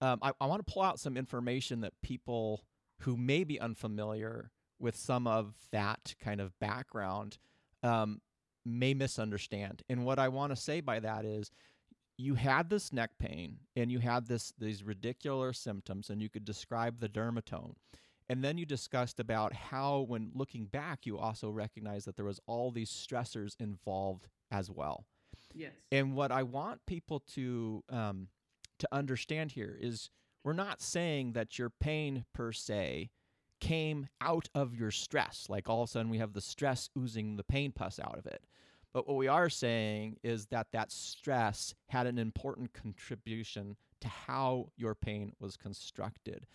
um, 0.00 0.18
I, 0.22 0.32
I 0.40 0.46
want 0.46 0.64
to 0.64 0.72
pull 0.72 0.82
out 0.82 1.00
some 1.00 1.16
information 1.16 1.80
that 1.80 1.92
people 2.02 2.64
who 3.00 3.16
may 3.16 3.44
be 3.44 3.60
unfamiliar 3.60 4.50
with 4.78 4.96
some 4.96 5.26
of 5.26 5.54
that 5.72 6.14
kind 6.20 6.40
of 6.40 6.56
background 6.60 7.38
um, 7.82 8.20
may 8.64 8.94
misunderstand. 8.94 9.82
And 9.88 10.04
what 10.04 10.18
I 10.18 10.28
want 10.28 10.52
to 10.52 10.56
say 10.56 10.80
by 10.80 11.00
that 11.00 11.24
is 11.24 11.50
you 12.16 12.34
had 12.34 12.68
this 12.68 12.92
neck 12.92 13.10
pain 13.18 13.58
and 13.76 13.90
you 13.90 14.00
had 14.00 14.26
this 14.26 14.52
these 14.58 14.82
ridiculous 14.82 15.58
symptoms 15.58 16.10
and 16.10 16.20
you 16.20 16.28
could 16.28 16.44
describe 16.44 17.00
the 17.00 17.08
dermatome. 17.08 17.74
And 18.28 18.44
then 18.44 18.58
you 18.58 18.66
discussed 18.66 19.20
about 19.20 19.52
how 19.52 20.00
when 20.00 20.30
looking 20.34 20.66
back 20.66 21.06
you 21.06 21.18
also 21.18 21.50
recognized 21.50 22.06
that 22.06 22.16
there 22.16 22.24
was 22.24 22.40
all 22.46 22.70
these 22.70 22.90
stressors 22.90 23.54
involved 23.58 24.28
as 24.50 24.70
well. 24.70 25.06
Yes. 25.54 25.72
And 25.90 26.14
what 26.14 26.30
I 26.30 26.42
want 26.42 26.84
people 26.86 27.20
to 27.34 27.82
um, 27.88 28.28
to 28.78 28.88
understand 28.92 29.52
here 29.52 29.76
is 29.80 30.10
we're 30.44 30.52
not 30.52 30.80
saying 30.80 31.32
that 31.32 31.58
your 31.58 31.70
pain 31.70 32.24
per 32.32 32.52
se 32.52 33.10
came 33.60 34.08
out 34.20 34.48
of 34.54 34.74
your 34.74 34.90
stress. 34.90 35.46
Like 35.48 35.68
all 35.68 35.82
of 35.82 35.88
a 35.88 35.92
sudden 35.92 36.10
we 36.10 36.18
have 36.18 36.32
the 36.32 36.40
stress 36.40 36.90
oozing 36.96 37.36
the 37.36 37.44
pain 37.44 37.72
pus 37.72 37.98
out 37.98 38.18
of 38.18 38.26
it. 38.26 38.44
But 38.92 39.06
what 39.06 39.16
we 39.16 39.28
are 39.28 39.50
saying 39.50 40.16
is 40.22 40.46
that 40.46 40.68
that 40.72 40.90
stress 40.90 41.74
had 41.88 42.06
an 42.06 42.18
important 42.18 42.72
contribution 42.72 43.76
to 44.00 44.08
how 44.08 44.70
your 44.76 44.94
pain 44.94 45.32
was 45.40 45.56
constructed. 45.56 46.46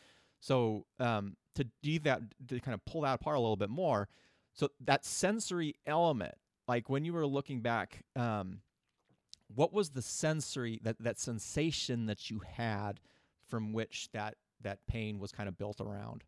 So 0.43 0.85
um, 0.99 1.37
to 1.55 1.65
do 1.81 1.99
that, 1.99 2.19
to 2.49 2.59
kind 2.59 2.75
of 2.75 2.83
pull 2.83 3.01
that 3.01 3.13
apart 3.13 3.37
a 3.37 3.39
little 3.39 3.55
bit 3.55 3.69
more, 3.69 4.09
so 4.53 4.67
that 4.81 5.05
sensory 5.05 5.75
element, 5.85 6.35
like 6.67 6.89
when 6.89 7.05
you 7.05 7.13
were 7.13 7.25
looking 7.25 7.61
back, 7.61 8.03
um, 8.17 8.59
what 9.55 9.71
was 9.71 9.91
the 9.91 10.01
sensory 10.01 10.81
that 10.83 10.97
that 10.99 11.17
sensation 11.17 12.07
that 12.07 12.29
you 12.29 12.41
had 12.45 12.99
from 13.47 13.71
which 13.71 14.09
that 14.11 14.35
that 14.59 14.85
pain 14.85 15.17
was 15.17 15.31
kind 15.31 15.47
of 15.47 15.57
built 15.57 15.79
around? 15.79 16.25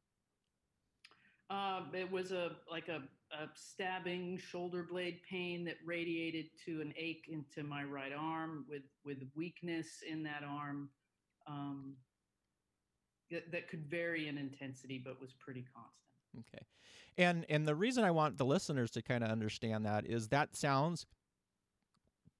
Um, 1.49 1.89
it 1.93 2.09
was 2.09 2.31
a 2.31 2.51
like 2.71 2.87
a, 2.87 3.01
a, 3.33 3.49
stabbing 3.53 4.37
shoulder 4.37 4.87
blade 4.89 5.19
pain 5.29 5.65
that 5.65 5.75
radiated 5.85 6.45
to 6.65 6.79
an 6.79 6.93
ache 6.95 7.25
into 7.27 7.67
my 7.67 7.83
right 7.83 8.13
arm 8.17 8.65
with 8.69 8.83
with 9.03 9.17
weakness 9.35 9.87
in 10.09 10.23
that 10.23 10.43
arm 10.47 10.87
um, 11.47 11.95
that, 13.31 13.51
that 13.51 13.67
could 13.67 13.85
vary 13.85 14.27
in 14.27 14.37
intensity 14.37 15.01
but 15.03 15.19
was 15.19 15.33
pretty 15.33 15.65
constant. 15.73 16.45
Okay. 16.53 16.65
And 17.17 17.45
and 17.49 17.67
the 17.67 17.75
reason 17.75 18.03
I 18.03 18.11
want 18.11 18.37
the 18.37 18.45
listeners 18.45 18.91
to 18.91 19.01
kind 19.01 19.23
of 19.23 19.29
understand 19.29 19.85
that 19.85 20.05
is 20.05 20.29
that 20.29 20.55
sounds 20.55 21.05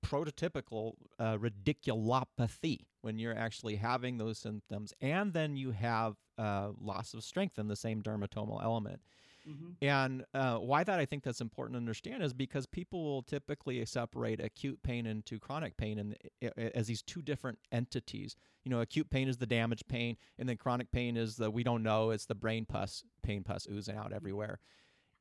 prototypical 0.06 0.94
uh, 1.18 1.38
radiculopathy 1.38 2.86
when 3.02 3.18
you're 3.18 3.38
actually 3.38 3.78
having 3.78 4.18
those 4.18 4.38
symptoms, 4.38 4.94
and 5.02 5.34
then 5.34 5.56
you 5.56 5.72
have 5.72 6.16
uh, 6.38 6.70
loss 6.80 7.14
of 7.14 7.24
strength 7.24 7.58
in 7.58 7.68
the 7.68 7.76
same 7.76 8.02
dermatomal 8.02 8.64
element. 8.64 9.02
Mm-hmm. 9.48 9.86
And 9.86 10.26
uh, 10.34 10.56
why 10.58 10.84
that 10.84 11.00
I 11.00 11.06
think 11.06 11.24
that's 11.24 11.42
important 11.42 11.76
to 11.76 11.78
understand 11.78 12.24
is 12.24 12.34
because 12.34 12.66
people 12.66 13.04
will 13.04 13.22
typically 13.22 13.84
separate 13.86 14.40
acute 14.40 14.82
pain 14.82 15.06
into 15.06 15.40
chronic 15.40 15.78
pain 15.78 16.00
and 16.00 16.16
as 16.58 16.88
these 16.88 17.04
two 17.04 17.22
different 17.22 17.60
entities. 17.72 18.36
You 18.64 18.72
know, 18.72 18.82
acute 18.82 19.10
pain 19.10 19.28
is 19.28 19.38
the 19.38 19.46
damaged 19.46 19.88
pain, 19.88 20.18
and 20.40 20.50
then 20.50 20.58
chronic 20.58 20.92
pain 20.92 21.16
is 21.16 21.36
the 21.36 21.52
we 21.52 21.64
don't 21.64 21.84
know. 21.84 22.10
It's 22.10 22.26
the 22.26 22.36
brain 22.36 22.66
pus, 22.66 23.04
pain 23.22 23.44
pus 23.44 23.68
oozing 23.72 23.96
out 23.96 24.14
everywhere. 24.14 24.60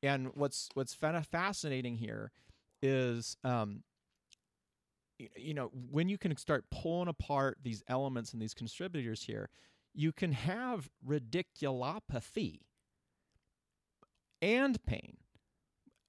And 0.01 0.31
what's 0.33 0.69
what's 0.73 0.95
fascinating 0.95 1.95
here 1.95 2.31
is 2.81 3.37
um, 3.43 3.83
you 5.35 5.53
know, 5.53 5.71
when 5.91 6.09
you 6.09 6.17
can 6.17 6.35
start 6.35 6.65
pulling 6.71 7.07
apart 7.07 7.59
these 7.63 7.83
elements 7.87 8.33
and 8.33 8.41
these 8.41 8.53
contributors 8.53 9.23
here, 9.23 9.49
you 9.93 10.11
can 10.11 10.33
have 10.33 10.89
radiculopathy 11.07 12.61
and 14.41 14.83
pain, 14.85 15.17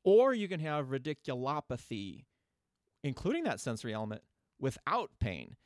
or 0.05 0.35
you 0.35 0.49
can 0.49 0.61
have 0.61 0.87
radiculopathy, 0.87 2.25
including 3.03 3.45
that 3.45 3.61
sensory 3.61 3.93
element, 3.93 4.23
without 4.59 5.11
pain. 5.21 5.57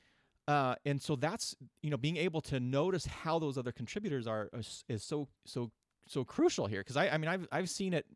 Uh, 0.49 0.75
and 0.85 1.01
so 1.01 1.15
that's 1.15 1.55
you 1.83 1.91
know 1.91 1.97
being 1.97 2.17
able 2.17 2.41
to 2.41 2.59
notice 2.59 3.07
how 3.07 3.39
those 3.39 3.57
other 3.57 3.73
contributors 3.73 4.27
are 4.27 4.49
is, 4.53 4.85
is 4.89 5.05
so 5.05 5.29
so 5.47 5.71
so 6.09 6.25
crucial 6.25 6.67
here 6.67 6.81
because 6.81 6.97
I, 6.97 7.09
I 7.09 7.19
mean 7.19 7.29
I've 7.29 7.47
I've 7.53 7.71
seen 7.71 7.95
it 7.95 8.07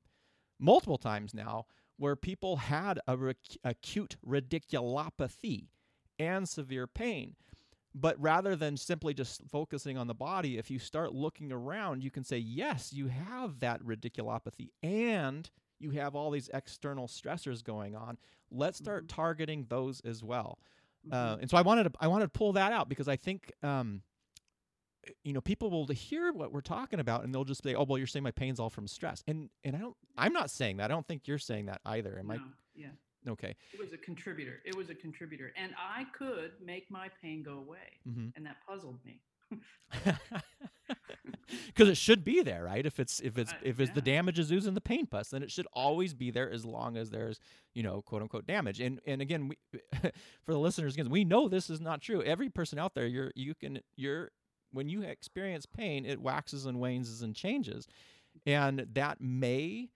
multiple 0.58 0.98
times 0.98 1.32
now 1.32 1.66
where 1.96 2.16
people 2.16 2.56
had 2.56 2.98
a 3.06 3.16
rec- 3.16 3.36
acute 3.62 4.16
radiculopathy 4.26 5.68
and 6.18 6.48
severe 6.48 6.86
pain. 6.86 7.36
But 7.94 8.20
rather 8.20 8.56
than 8.56 8.76
simply 8.76 9.14
just 9.14 9.42
focusing 9.48 9.96
on 9.96 10.08
the 10.08 10.14
body, 10.14 10.58
if 10.58 10.68
you 10.70 10.80
start 10.80 11.14
looking 11.14 11.52
around, 11.52 12.02
you 12.02 12.10
can 12.10 12.24
say, 12.24 12.38
yes, 12.38 12.92
you 12.92 13.06
have 13.06 13.60
that 13.60 13.80
radiculopathy 13.82 14.70
and 14.82 15.48
you 15.78 15.90
have 15.90 16.16
all 16.16 16.32
these 16.32 16.50
external 16.52 17.06
stressors 17.06 17.62
going 17.62 17.94
on. 17.94 18.18
Let's 18.50 18.78
start 18.78 19.06
mm-hmm. 19.06 19.14
targeting 19.14 19.66
those 19.68 20.00
as 20.00 20.24
well. 20.24 20.58
Uh, 21.10 21.14
mm-hmm. 21.14 21.34
Uh, 21.34 21.36
and 21.42 21.50
so 21.50 21.56
I 21.56 21.62
wanted 21.62 21.84
to 21.84 21.92
I 22.00 22.08
wanted 22.08 22.26
to 22.26 22.38
pull 22.38 22.54
that 22.54 22.72
out 22.72 22.88
because 22.88 23.06
I 23.06 23.16
think 23.16 23.52
um, 23.62 24.02
you 25.22 25.32
know 25.32 25.40
people 25.40 25.70
will 25.70 25.86
hear 25.86 26.32
what 26.32 26.52
we're 26.52 26.60
talking 26.60 27.00
about 27.00 27.24
and 27.24 27.34
they'll 27.34 27.44
just 27.44 27.62
say 27.62 27.74
oh 27.74 27.84
well 27.84 27.98
you're 27.98 28.06
saying 28.06 28.22
my 28.22 28.30
pain's 28.30 28.60
all 28.60 28.70
from 28.70 28.86
stress 28.86 29.22
and 29.26 29.50
and 29.64 29.76
i 29.76 29.78
don't 29.78 29.96
i'm 30.16 30.32
not 30.32 30.50
saying 30.50 30.78
that 30.78 30.90
i 30.90 30.94
don't 30.94 31.06
think 31.06 31.26
you're 31.26 31.38
saying 31.38 31.66
that 31.66 31.80
either 31.86 32.18
am 32.18 32.28
no, 32.28 32.34
i 32.34 32.38
yeah 32.74 32.88
okay. 33.28 33.54
It 33.72 33.80
was 33.80 33.92
a 33.92 33.98
contributor. 33.98 34.60
It 34.64 34.76
was 34.76 34.90
a 34.90 34.94
contributor. 34.94 35.52
And 35.56 35.72
i 35.78 36.04
could 36.16 36.52
make 36.64 36.90
my 36.90 37.08
pain 37.22 37.42
go 37.42 37.58
away. 37.58 38.00
Mm-hmm. 38.08 38.28
and 38.36 38.46
that 38.46 38.56
puzzled 38.66 38.98
me. 39.04 39.20
Because 41.66 41.88
it 41.88 41.96
should 41.96 42.24
be 42.24 42.42
there 42.42 42.64
right? 42.64 42.84
If 42.84 42.98
it's 42.98 43.20
if 43.20 43.36
it's 43.36 43.52
uh, 43.52 43.56
if 43.62 43.78
it's 43.78 43.90
yeah. 43.90 43.94
the 43.94 44.00
damage 44.00 44.38
is 44.38 44.50
oozing 44.50 44.74
the 44.74 44.80
pain 44.80 45.06
pus 45.06 45.28
then 45.28 45.42
it 45.42 45.50
should 45.50 45.66
always 45.72 46.14
be 46.14 46.30
there 46.30 46.50
as 46.50 46.64
long 46.64 46.96
as 46.96 47.10
there's 47.10 47.38
you 47.74 47.82
know 47.82 48.00
quote 48.02 48.22
unquote 48.22 48.46
damage. 48.46 48.80
And 48.80 49.00
and 49.06 49.20
again 49.20 49.48
we 49.48 49.56
for 50.44 50.52
the 50.52 50.58
listeners 50.58 50.94
again 50.94 51.10
we 51.10 51.24
know 51.24 51.48
this 51.48 51.70
is 51.70 51.80
not 51.80 52.00
true. 52.00 52.22
Every 52.22 52.48
person 52.48 52.78
out 52.78 52.94
there 52.94 53.06
you're 53.06 53.30
you 53.34 53.54
can 53.54 53.80
you're 53.96 54.30
when 54.74 54.88
you 54.88 55.02
experience 55.02 55.66
pain, 55.66 56.04
it 56.04 56.20
waxes 56.20 56.66
and 56.66 56.80
wanes 56.80 57.22
and 57.22 57.34
changes. 57.34 57.86
And 58.44 58.86
that 58.92 59.20
may 59.20 59.90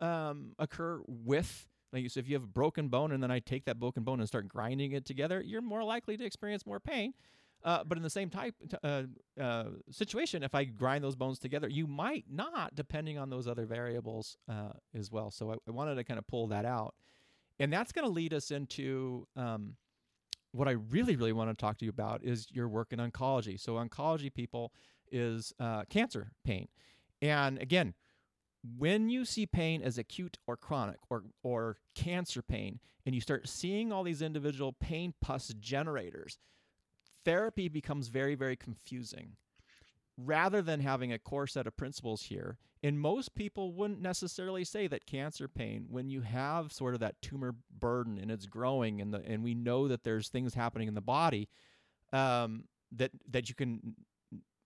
um, 0.00 0.52
occur 0.58 1.00
with, 1.06 1.66
like 1.92 2.02
you 2.02 2.08
said, 2.08 2.24
if 2.24 2.28
you 2.28 2.34
have 2.34 2.44
a 2.44 2.48
broken 2.48 2.88
bone 2.88 3.12
and 3.12 3.22
then 3.22 3.30
I 3.30 3.38
take 3.38 3.64
that 3.64 3.78
broken 3.78 4.02
bone 4.02 4.20
and 4.20 4.28
start 4.28 4.48
grinding 4.48 4.92
it 4.92 5.04
together, 5.04 5.42
you're 5.44 5.62
more 5.62 5.84
likely 5.84 6.16
to 6.16 6.24
experience 6.24 6.66
more 6.66 6.80
pain. 6.80 7.14
Uh, 7.64 7.82
but 7.84 7.98
in 7.98 8.04
the 8.04 8.10
same 8.10 8.30
type 8.30 8.54
uh, 8.84 9.02
uh, 9.40 9.64
situation, 9.90 10.44
if 10.44 10.54
I 10.54 10.64
grind 10.64 11.02
those 11.02 11.16
bones 11.16 11.40
together, 11.40 11.68
you 11.68 11.88
might 11.88 12.24
not, 12.30 12.74
depending 12.76 13.18
on 13.18 13.30
those 13.30 13.48
other 13.48 13.66
variables 13.66 14.36
uh, 14.48 14.70
as 14.94 15.10
well. 15.10 15.30
So 15.30 15.50
I, 15.50 15.54
I, 15.66 15.72
wanted 15.72 15.96
to 15.96 16.04
kind 16.04 16.18
of 16.18 16.26
pull 16.28 16.46
that 16.48 16.64
out, 16.64 16.94
and 17.58 17.72
that's 17.72 17.90
going 17.90 18.04
to 18.04 18.12
lead 18.12 18.32
us 18.32 18.52
into 18.52 19.26
um, 19.34 19.74
what 20.52 20.68
I 20.68 20.72
really, 20.72 21.16
really 21.16 21.32
want 21.32 21.50
to 21.50 21.56
talk 21.56 21.78
to 21.78 21.84
you 21.84 21.90
about 21.90 22.22
is 22.22 22.46
your 22.52 22.68
work 22.68 22.92
in 22.92 23.00
oncology. 23.00 23.58
So, 23.58 23.74
oncology 23.74 24.32
people 24.32 24.72
is 25.10 25.52
uh, 25.58 25.82
cancer 25.90 26.30
pain. 26.44 26.68
And 27.20 27.60
again, 27.60 27.94
when 28.76 29.08
you 29.08 29.24
see 29.24 29.46
pain 29.46 29.82
as 29.82 29.98
acute 29.98 30.38
or 30.46 30.56
chronic 30.56 30.98
or, 31.10 31.24
or 31.42 31.76
cancer 31.94 32.42
pain, 32.42 32.80
and 33.06 33.14
you 33.14 33.20
start 33.20 33.48
seeing 33.48 33.92
all 33.92 34.02
these 34.02 34.22
individual 34.22 34.72
pain 34.72 35.14
pus 35.20 35.48
generators, 35.60 36.38
therapy 37.24 37.68
becomes 37.68 38.08
very, 38.08 38.34
very 38.34 38.56
confusing 38.56 39.36
rather 40.16 40.60
than 40.60 40.80
having 40.80 41.12
a 41.12 41.18
core 41.18 41.46
set 41.46 41.66
of 41.66 41.76
principles 41.76 42.22
here. 42.24 42.58
And 42.82 43.00
most 43.00 43.34
people 43.34 43.72
wouldn't 43.72 44.00
necessarily 44.00 44.64
say 44.64 44.86
that 44.88 45.06
cancer 45.06 45.48
pain, 45.48 45.86
when 45.90 46.10
you 46.10 46.20
have 46.20 46.72
sort 46.72 46.94
of 46.94 47.00
that 47.00 47.20
tumor 47.22 47.54
burden 47.76 48.18
and 48.18 48.30
it's 48.30 48.46
growing, 48.46 49.00
and 49.00 49.12
the 49.12 49.22
and 49.26 49.42
we 49.42 49.54
know 49.54 49.88
that 49.88 50.04
there's 50.04 50.28
things 50.28 50.54
happening 50.54 50.86
in 50.86 50.94
the 50.94 51.00
body, 51.00 51.48
um, 52.12 52.64
that 52.92 53.10
that 53.30 53.48
you 53.48 53.54
can 53.54 53.96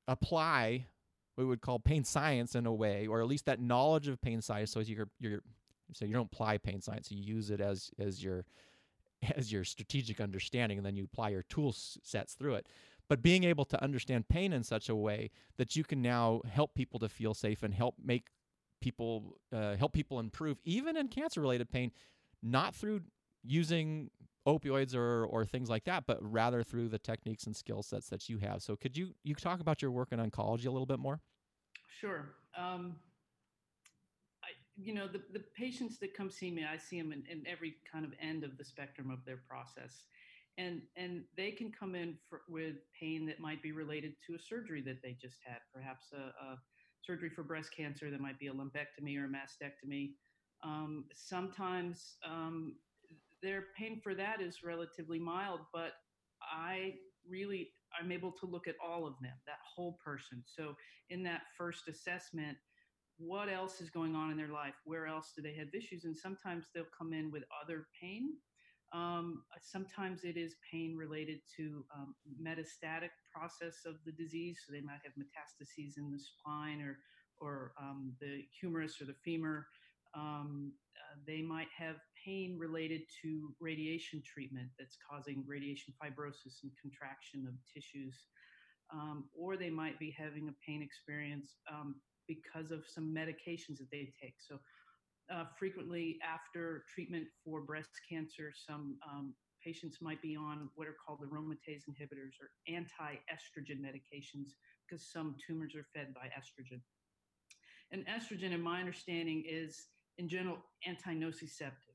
apply 0.08 0.87
we 1.36 1.44
would 1.44 1.60
call 1.60 1.78
pain 1.78 2.04
science 2.04 2.54
in 2.54 2.66
a 2.66 2.72
way, 2.72 3.06
or 3.06 3.20
at 3.20 3.26
least 3.26 3.46
that 3.46 3.60
knowledge 3.60 4.08
of 4.08 4.20
pain 4.20 4.40
science. 4.40 4.70
So 4.70 4.80
you're 4.80 5.08
you're 5.18 5.40
so 5.94 6.04
you 6.04 6.14
don't 6.14 6.30
apply 6.32 6.58
pain 6.58 6.80
science, 6.80 7.10
you 7.10 7.22
use 7.22 7.50
it 7.50 7.60
as 7.60 7.90
as 7.98 8.22
your 8.22 8.44
as 9.36 9.52
your 9.52 9.64
strategic 9.64 10.20
understanding, 10.20 10.78
and 10.78 10.86
then 10.86 10.96
you 10.96 11.04
apply 11.04 11.30
your 11.30 11.42
tool 11.42 11.74
sets 11.74 12.34
through 12.34 12.54
it. 12.54 12.66
But 13.08 13.22
being 13.22 13.44
able 13.44 13.64
to 13.66 13.82
understand 13.82 14.28
pain 14.28 14.52
in 14.52 14.62
such 14.62 14.88
a 14.88 14.94
way 14.94 15.30
that 15.58 15.76
you 15.76 15.84
can 15.84 16.00
now 16.00 16.40
help 16.48 16.74
people 16.74 16.98
to 17.00 17.08
feel 17.08 17.34
safe 17.34 17.62
and 17.62 17.74
help 17.74 17.96
make 18.02 18.28
people 18.80 19.36
uh, 19.52 19.76
help 19.76 19.92
people 19.92 20.18
improve, 20.20 20.58
even 20.64 20.96
in 20.96 21.08
cancer-related 21.08 21.70
pain, 21.70 21.92
not 22.42 22.74
through 22.74 23.00
using 23.44 24.11
opioids 24.46 24.94
or 24.94 25.25
or 25.26 25.44
things 25.44 25.70
like 25.70 25.84
that, 25.84 26.04
but 26.06 26.18
rather 26.20 26.62
through 26.62 26.88
the 26.88 26.99
techniques 26.99 27.44
and 27.44 27.54
skill 27.56 27.82
sets 27.82 28.08
that 28.08 28.28
you 28.28 28.38
have. 28.38 28.62
So 28.62 28.76
could 28.76 28.96
you 28.96 29.14
you 29.22 29.34
talk 29.34 29.61
about 29.61 29.82
your 29.82 29.90
work 29.90 30.12
in 30.12 30.18
oncology 30.18 30.66
a 30.66 30.70
little 30.70 30.87
bit 30.87 30.99
more? 30.99 31.20
Sure. 32.00 32.34
Um, 32.56 32.96
I, 34.42 34.49
you 34.76 34.94
know, 34.94 35.06
the, 35.06 35.22
the 35.32 35.44
patients 35.56 35.99
that 36.00 36.14
come 36.14 36.30
see 36.30 36.50
me, 36.50 36.64
I 36.64 36.76
see 36.76 37.00
them 37.00 37.12
in, 37.12 37.22
in 37.30 37.46
every 37.46 37.76
kind 37.90 38.04
of 38.04 38.12
end 38.20 38.44
of 38.44 38.58
the 38.58 38.64
spectrum 38.64 39.11
of 39.11 39.25
their 39.25 39.40
process. 39.49 40.06
And, 40.58 40.82
and 40.96 41.25
they 41.37 41.50
can 41.50 41.72
come 41.72 41.94
in 41.94 42.16
for, 42.28 42.42
with 42.49 42.76
pain 42.99 43.25
that 43.26 43.40
might 43.40 43.62
be 43.62 43.72
related 43.72 44.14
to 44.26 44.34
a 44.34 44.38
surgery 44.38 44.82
that 44.82 45.00
they 45.02 45.16
just 45.20 45.38
had, 45.44 45.58
perhaps 45.72 46.06
a, 46.12 46.28
a 46.44 46.58
surgery 47.02 47.30
for 47.30 47.42
breast 47.42 47.70
cancer 47.75 48.11
that 48.11 48.20
might 48.20 48.38
be 48.38 48.49
a 48.49 48.52
lumpectomy 48.52 49.16
or 49.18 49.25
a 49.25 49.28
mastectomy. 49.28 50.11
Um, 50.62 51.04
sometimes 51.14 52.16
um, 52.28 52.75
their 53.42 53.66
pain 53.76 54.00
for 54.02 54.14
that 54.14 54.40
is 54.40 54.62
relatively 54.64 55.18
mild, 55.18 55.61
but 55.72 55.92
I 56.42 56.94
really 57.28 57.70
I'm 58.00 58.12
able 58.12 58.32
to 58.32 58.46
look 58.46 58.68
at 58.68 58.76
all 58.82 59.06
of 59.06 59.14
them, 59.20 59.34
that 59.46 59.58
whole 59.75 59.99
person. 60.04 60.42
So 60.46 60.75
in 61.11 61.22
that 61.25 61.42
first 61.58 61.88
assessment, 61.88 62.56
what 63.18 63.49
else 63.49 63.80
is 63.80 63.90
going 63.90 64.14
on 64.14 64.30
in 64.30 64.37
their 64.37 64.49
life? 64.49 64.75
Where 64.84 65.06
else 65.06 65.32
do 65.37 65.42
they 65.42 65.54
have 65.54 65.68
issues? 65.75 66.04
And 66.04 66.16
sometimes 66.16 66.66
they'll 66.75 66.84
come 66.96 67.12
in 67.12 67.30
with 67.30 67.44
other 67.62 67.87
pain. 68.00 68.30
Um, 68.92 69.44
sometimes 69.62 70.25
it 70.25 70.37
is 70.37 70.56
pain 70.70 70.96
related 70.96 71.40
to 71.56 71.84
um, 71.94 72.14
metastatic 72.42 73.11
process 73.32 73.80
of 73.87 73.96
the 74.04 74.12
disease. 74.12 74.61
So 74.66 74.72
they 74.72 74.80
might 74.80 75.00
have 75.04 75.12
metastases 75.18 75.99
in 75.99 76.11
the 76.11 76.18
spine 76.18 76.80
or 76.80 76.99
or 77.40 77.72
um, 77.80 78.12
the 78.20 78.44
humerus 78.61 79.00
or 79.00 79.06
the 79.06 79.16
femur. 79.25 79.66
Um, 80.14 80.72
uh, 80.96 81.18
they 81.26 81.42
might 81.42 81.68
have 81.76 81.96
pain 82.24 82.56
related 82.58 83.02
to 83.22 83.54
radiation 83.60 84.22
treatment 84.24 84.68
that's 84.78 84.96
causing 85.08 85.44
radiation 85.46 85.92
fibrosis 86.02 86.62
and 86.62 86.72
contraction 86.80 87.46
of 87.46 87.54
tissues. 87.72 88.26
Um, 88.92 89.24
or 89.34 89.56
they 89.56 89.70
might 89.70 89.98
be 89.98 90.14
having 90.16 90.48
a 90.48 90.54
pain 90.66 90.82
experience 90.82 91.56
um, 91.72 91.94
because 92.28 92.70
of 92.70 92.84
some 92.86 93.14
medications 93.14 93.78
that 93.78 93.90
they 93.90 94.12
take. 94.20 94.34
So, 94.38 94.58
uh, 95.32 95.44
frequently 95.58 96.18
after 96.22 96.84
treatment 96.92 97.26
for 97.42 97.62
breast 97.62 97.90
cancer, 98.10 98.52
some 98.54 98.98
um, 99.08 99.32
patients 99.64 99.98
might 100.02 100.20
be 100.20 100.36
on 100.36 100.68
what 100.74 100.88
are 100.88 100.96
called 101.06 101.20
aromatase 101.20 101.84
inhibitors 101.88 102.36
or 102.40 102.50
anti 102.68 103.14
estrogen 103.32 103.80
medications 103.80 104.50
because 104.84 105.06
some 105.10 105.36
tumors 105.46 105.74
are 105.74 105.86
fed 105.94 106.12
by 106.12 106.26
estrogen. 106.26 106.80
And 107.92 108.04
estrogen, 108.06 108.52
in 108.52 108.60
my 108.60 108.80
understanding, 108.80 109.44
is 109.48 109.86
in 110.18 110.28
general 110.28 110.58
anti-nociceptive. 110.86 111.91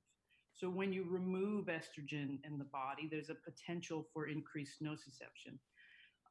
So 0.57 0.69
when 0.69 0.91
you 0.91 1.05
remove 1.07 1.67
estrogen 1.67 2.39
in 2.43 2.57
the 2.57 2.65
body, 2.65 3.07
there's 3.09 3.29
a 3.29 3.35
potential 3.35 4.07
for 4.11 4.27
increased 4.27 4.81
nociception. 4.81 5.59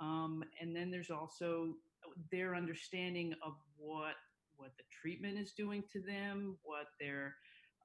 Um, 0.00 0.42
and 0.60 0.74
then 0.74 0.90
there's 0.90 1.10
also 1.10 1.74
their 2.32 2.54
understanding 2.56 3.34
of 3.44 3.54
what 3.76 4.14
what 4.56 4.72
the 4.78 4.84
treatment 4.90 5.38
is 5.38 5.52
doing 5.52 5.84
to 5.92 6.00
them, 6.00 6.56
what 6.64 6.86
their 7.00 7.36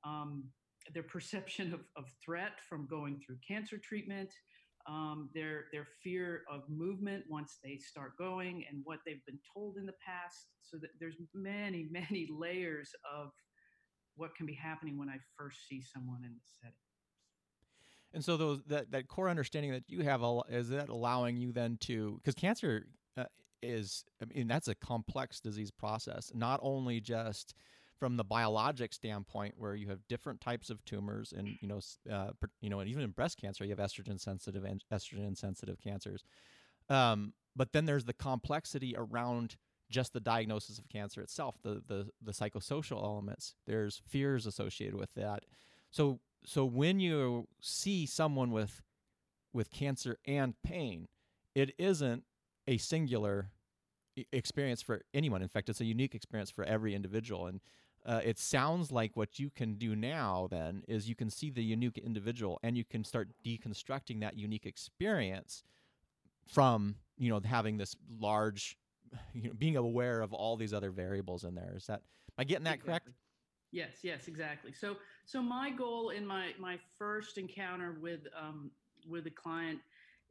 um, 0.04 0.46
their 0.94 1.04
perception 1.04 1.74
of, 1.74 1.82
of 1.96 2.10
threat 2.26 2.54
from 2.68 2.88
going 2.88 3.20
through 3.20 3.38
cancer 3.48 3.78
treatment, 3.78 4.32
um, 4.88 5.30
their 5.36 5.65
their 5.72 5.88
fear 6.04 6.42
of 6.52 6.63
movement 6.70 7.24
once 7.30 7.60
they 7.63 7.78
start 7.78 8.18
going, 8.18 8.65
and 8.68 8.82
what 8.84 9.00
they've 9.06 9.26
been 9.28 9.39
told 9.54 9.78
in 9.78 9.86
the 9.86 9.94
past. 10.04 10.48
So 10.63 10.78
that 10.78 10.89
there's 11.00 11.18
many 11.36 11.88
many 11.92 12.28
layers 12.32 12.89
of 13.15 13.32
what 14.15 14.36
can 14.36 14.45
be 14.45 14.54
happening 14.54 14.97
when 14.97 15.10
I 15.10 15.17
first 15.38 15.67
see 15.67 15.82
someone 15.82 16.24
in 16.24 16.32
the 16.32 16.41
setting. 16.62 16.76
And 18.13 18.24
so 18.24 18.38
those 18.38 18.62
that 18.67 18.91
that 18.91 19.08
core 19.08 19.30
understanding 19.30 19.71
that 19.71 19.84
you 19.88 20.02
have 20.02 20.21
is 20.50 20.69
that 20.69 20.89
allowing 20.89 21.38
you 21.38 21.52
then 21.54 21.78
to 21.82 22.19
because 22.21 22.36
cancer 22.36 22.88
uh, 23.17 23.26
is 23.62 24.04
I 24.21 24.26
mean 24.26 24.47
that's 24.47 24.67
a 24.67 24.76
complex 24.76 25.39
disease 25.39 25.71
process 25.71 26.32
not 26.34 26.60
only 26.62 27.00
just 27.00 27.54
from 28.00 28.17
the 28.17 28.24
biologic 28.24 28.93
standpoint 28.93 29.54
where 29.58 29.76
you 29.76 29.88
have 29.88 30.00
different 30.10 30.41
types 30.41 30.69
of 30.69 30.84
tumors 30.84 31.34
and 31.38 31.47
you 31.62 31.67
know 31.67 31.80
uh, 32.12 32.32
you 32.60 32.69
know 32.69 32.80
and 32.80 32.89
even 32.89 33.04
in 33.04 33.12
breast 33.12 33.39
cancer 33.39 33.63
you 33.63 33.69
have 33.69 33.80
estrogen 33.80 34.19
sensitive 34.19 34.65
and 34.65 34.84
estrogen 34.91 35.38
sensitive 35.38 35.78
cancers 35.82 36.26
um, 36.89 37.32
but 37.56 37.71
then 37.71 37.86
there's 37.86 38.06
the 38.06 38.13
complexity 38.13 38.93
around 38.97 39.56
just 39.91 40.13
the 40.13 40.19
diagnosis 40.19 40.80
of 40.80 40.89
cancer 40.89 41.21
itself, 41.21 41.56
the 41.62 41.84
the 41.88 42.10
the 42.21 42.32
psychosocial 42.32 43.04
elements. 43.04 43.56
There's 43.67 44.01
fears 44.08 44.47
associated 44.47 44.95
with 44.95 45.13
that. 45.15 45.43
So 45.91 46.19
so 46.45 46.65
when 46.65 46.99
you 46.99 47.47
see 47.62 48.06
someone 48.06 48.51
with 48.51 48.82
with 49.54 49.69
cancer 49.69 50.17
and 50.25 50.56
pain, 50.63 51.08
it 51.54 51.73
isn't 51.77 52.23
a 52.67 52.77
singular 52.77 53.51
experience 54.32 54.82
for 54.82 55.01
anyone. 55.13 55.41
In 55.41 55.47
fact, 55.47 55.69
it's 55.69 55.82
a 55.82 55.86
unique 55.86 56.15
experience 56.15 56.49
for 56.49 56.63
every 56.63 56.95
individual. 56.95 57.47
And 57.47 57.62
uh, 58.06 58.21
it 58.23 58.39
sounds 58.39 58.91
like 58.91 59.15
what 59.15 59.39
you 59.39 59.49
can 59.49 59.75
do 59.75 59.95
now 59.95 60.47
then 60.49 60.84
is 60.88 61.08
you 61.08 61.15
can 61.15 61.30
see 61.30 61.49
the 61.49 61.63
unique 61.63 61.97
individual 61.97 62.60
and 62.63 62.77
you 62.77 62.84
can 62.84 63.04
start 63.04 63.30
deconstructing 63.45 64.21
that 64.21 64.38
unique 64.38 64.65
experience 64.65 65.63
from 66.47 66.95
you 67.17 67.30
know 67.30 67.39
having 67.45 67.77
this 67.77 67.95
large 68.19 68.77
you 69.34 69.50
know, 69.50 69.54
being 69.58 69.78
aware 69.78 70.21
of 70.21 70.34
all 70.34 70.58
these 70.58 70.74
other 70.74 70.91
variables 70.91 71.43
in 71.43 71.56
there. 71.56 71.74
Is 71.76 71.86
that 71.88 72.02
am 72.02 72.39
I 72.39 72.43
getting 72.43 72.65
that 72.65 72.76
exactly. 72.76 73.13
correct? 73.13 73.17
Yes, 73.71 74.00
yes, 74.04 74.28
exactly. 74.28 74.74
So, 74.74 74.97
so 75.26 75.41
my 75.41 75.69
goal 75.69 76.10
in 76.10 76.26
my 76.26 76.52
my 76.60 76.78
first 76.97 77.38
encounter 77.38 77.97
with 78.02 78.21
um, 78.38 78.71
with 79.08 79.28
a 79.28 79.32
client 79.32 79.80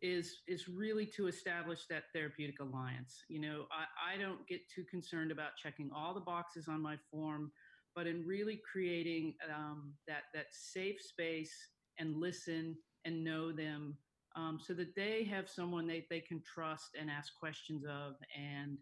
is 0.02 0.40
is 0.46 0.68
really 0.68 1.06
to 1.06 1.26
establish 1.26 1.86
that 1.88 2.04
therapeutic 2.14 2.60
alliance. 2.60 3.24
You 3.28 3.40
know, 3.40 3.66
I, 3.70 4.14
I 4.14 4.18
don't 4.18 4.46
get 4.46 4.60
too 4.74 4.84
concerned 4.84 5.30
about 5.30 5.50
checking 5.62 5.90
all 5.94 6.14
the 6.14 6.20
boxes 6.20 6.68
on 6.68 6.82
my 6.82 6.96
form, 7.10 7.50
but 7.94 8.06
in 8.06 8.26
really 8.26 8.60
creating 8.70 9.34
um, 9.54 9.94
that 10.06 10.24
that 10.34 10.46
safe 10.52 11.00
space 11.00 11.52
and 11.98 12.16
listen 12.16 12.76
and 13.04 13.24
know 13.24 13.52
them 13.52 13.96
um, 14.36 14.58
so 14.60 14.72
that 14.74 14.94
they 14.94 15.24
have 15.24 15.48
someone 15.48 15.86
they, 15.86 16.06
they 16.10 16.20
can 16.20 16.42
trust 16.42 16.96
and 16.98 17.10
ask 17.10 17.32
questions 17.38 17.84
of 17.84 18.14
and 18.36 18.78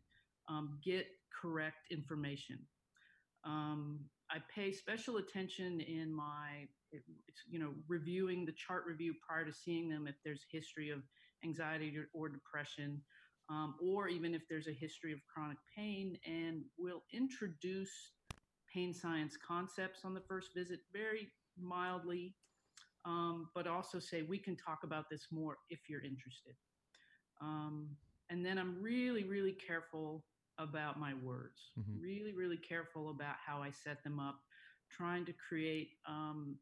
um, 0.48 0.78
get 0.84 1.06
correct 1.40 1.90
information. 1.90 2.58
Um, 3.44 4.00
I 4.30 4.38
pay 4.54 4.72
special 4.72 5.16
attention 5.16 5.80
in 5.80 6.12
my, 6.12 6.66
you 7.48 7.58
know, 7.58 7.70
reviewing 7.86 8.44
the 8.44 8.52
chart 8.52 8.84
review 8.86 9.14
prior 9.26 9.44
to 9.44 9.52
seeing 9.52 9.88
them 9.88 10.06
if 10.06 10.16
there's 10.24 10.44
history 10.50 10.90
of 10.90 11.00
anxiety 11.44 11.96
or 12.12 12.28
depression, 12.28 13.00
um, 13.48 13.76
or 13.80 14.08
even 14.08 14.34
if 14.34 14.42
there's 14.48 14.68
a 14.68 14.72
history 14.72 15.12
of 15.12 15.20
chronic 15.32 15.56
pain, 15.74 16.18
and 16.26 16.62
we'll 16.76 17.04
introduce 17.12 18.12
pain 18.72 18.92
science 18.92 19.36
concepts 19.36 20.00
on 20.04 20.12
the 20.12 20.20
first 20.28 20.50
visit 20.54 20.80
very 20.92 21.30
mildly 21.58 22.34
um, 23.04 23.48
but 23.54 23.66
also 23.66 23.98
say 23.98 24.22
we 24.22 24.38
can 24.38 24.56
talk 24.56 24.80
about 24.84 25.04
this 25.10 25.26
more 25.30 25.56
if 25.70 25.80
you're 25.88 26.02
interested. 26.02 26.54
Um, 27.40 27.88
and 28.30 28.44
then 28.44 28.58
I'm 28.58 28.82
really, 28.82 29.24
really 29.24 29.52
careful 29.52 30.24
about 30.58 30.98
my 30.98 31.14
words, 31.22 31.70
mm-hmm. 31.78 32.00
really, 32.00 32.32
really 32.32 32.56
careful 32.56 33.10
about 33.10 33.36
how 33.44 33.62
I 33.62 33.70
set 33.70 34.02
them 34.02 34.18
up, 34.18 34.40
trying 34.90 35.24
to 35.26 35.32
create 35.32 35.90
um, 36.06 36.56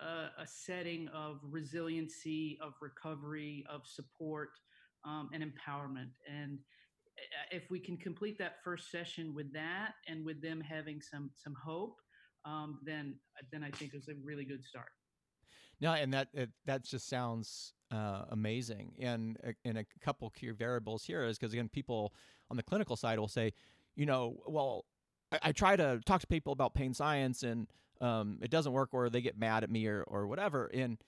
a, 0.00 0.42
a, 0.42 0.46
setting 0.46 1.08
of 1.08 1.38
resiliency, 1.42 2.58
of 2.62 2.72
recovery, 2.80 3.64
of 3.70 3.82
support, 3.84 4.50
um, 5.04 5.28
and 5.34 5.42
empowerment. 5.42 6.10
And 6.26 6.58
uh, 7.18 7.56
if 7.56 7.70
we 7.70 7.78
can 7.78 7.96
complete 7.96 8.38
that 8.38 8.56
first 8.64 8.90
session 8.90 9.34
with 9.34 9.52
that 9.52 9.92
and 10.08 10.24
with 10.24 10.40
them 10.42 10.60
having 10.60 11.00
some 11.02 11.30
some 11.36 11.54
hope, 11.62 11.96
um, 12.44 12.80
then 12.84 13.16
then 13.52 13.62
I 13.62 13.70
think 13.70 13.92
it's 13.94 14.08
a 14.08 14.14
really 14.24 14.44
good 14.44 14.64
start. 14.64 14.88
No, 15.82 15.92
and 15.92 16.14
that 16.14 16.28
it, 16.32 16.50
that 16.64 16.84
just 16.84 17.08
sounds 17.08 17.74
uh, 17.90 18.22
amazing. 18.30 18.94
And 19.00 19.36
in 19.64 19.76
a 19.76 19.84
couple 20.00 20.30
key 20.30 20.50
variables 20.50 21.04
here 21.04 21.24
is 21.24 21.38
because 21.38 21.52
again, 21.52 21.68
people 21.68 22.14
on 22.50 22.56
the 22.56 22.62
clinical 22.62 22.96
side 22.96 23.18
will 23.18 23.28
say, 23.28 23.52
you 23.96 24.06
know, 24.06 24.38
well, 24.46 24.86
I, 25.32 25.38
I 25.42 25.52
try 25.52 25.74
to 25.76 26.00
talk 26.06 26.20
to 26.20 26.26
people 26.28 26.52
about 26.52 26.72
pain 26.74 26.94
science 26.94 27.42
and 27.42 27.66
um, 28.00 28.38
it 28.42 28.50
doesn't 28.50 28.72
work, 28.72 28.90
or 28.92 29.10
they 29.10 29.20
get 29.20 29.38
mad 29.38 29.64
at 29.64 29.70
me, 29.70 29.86
or 29.86 30.02
or 30.04 30.26
whatever. 30.28 30.70
And 30.72 30.98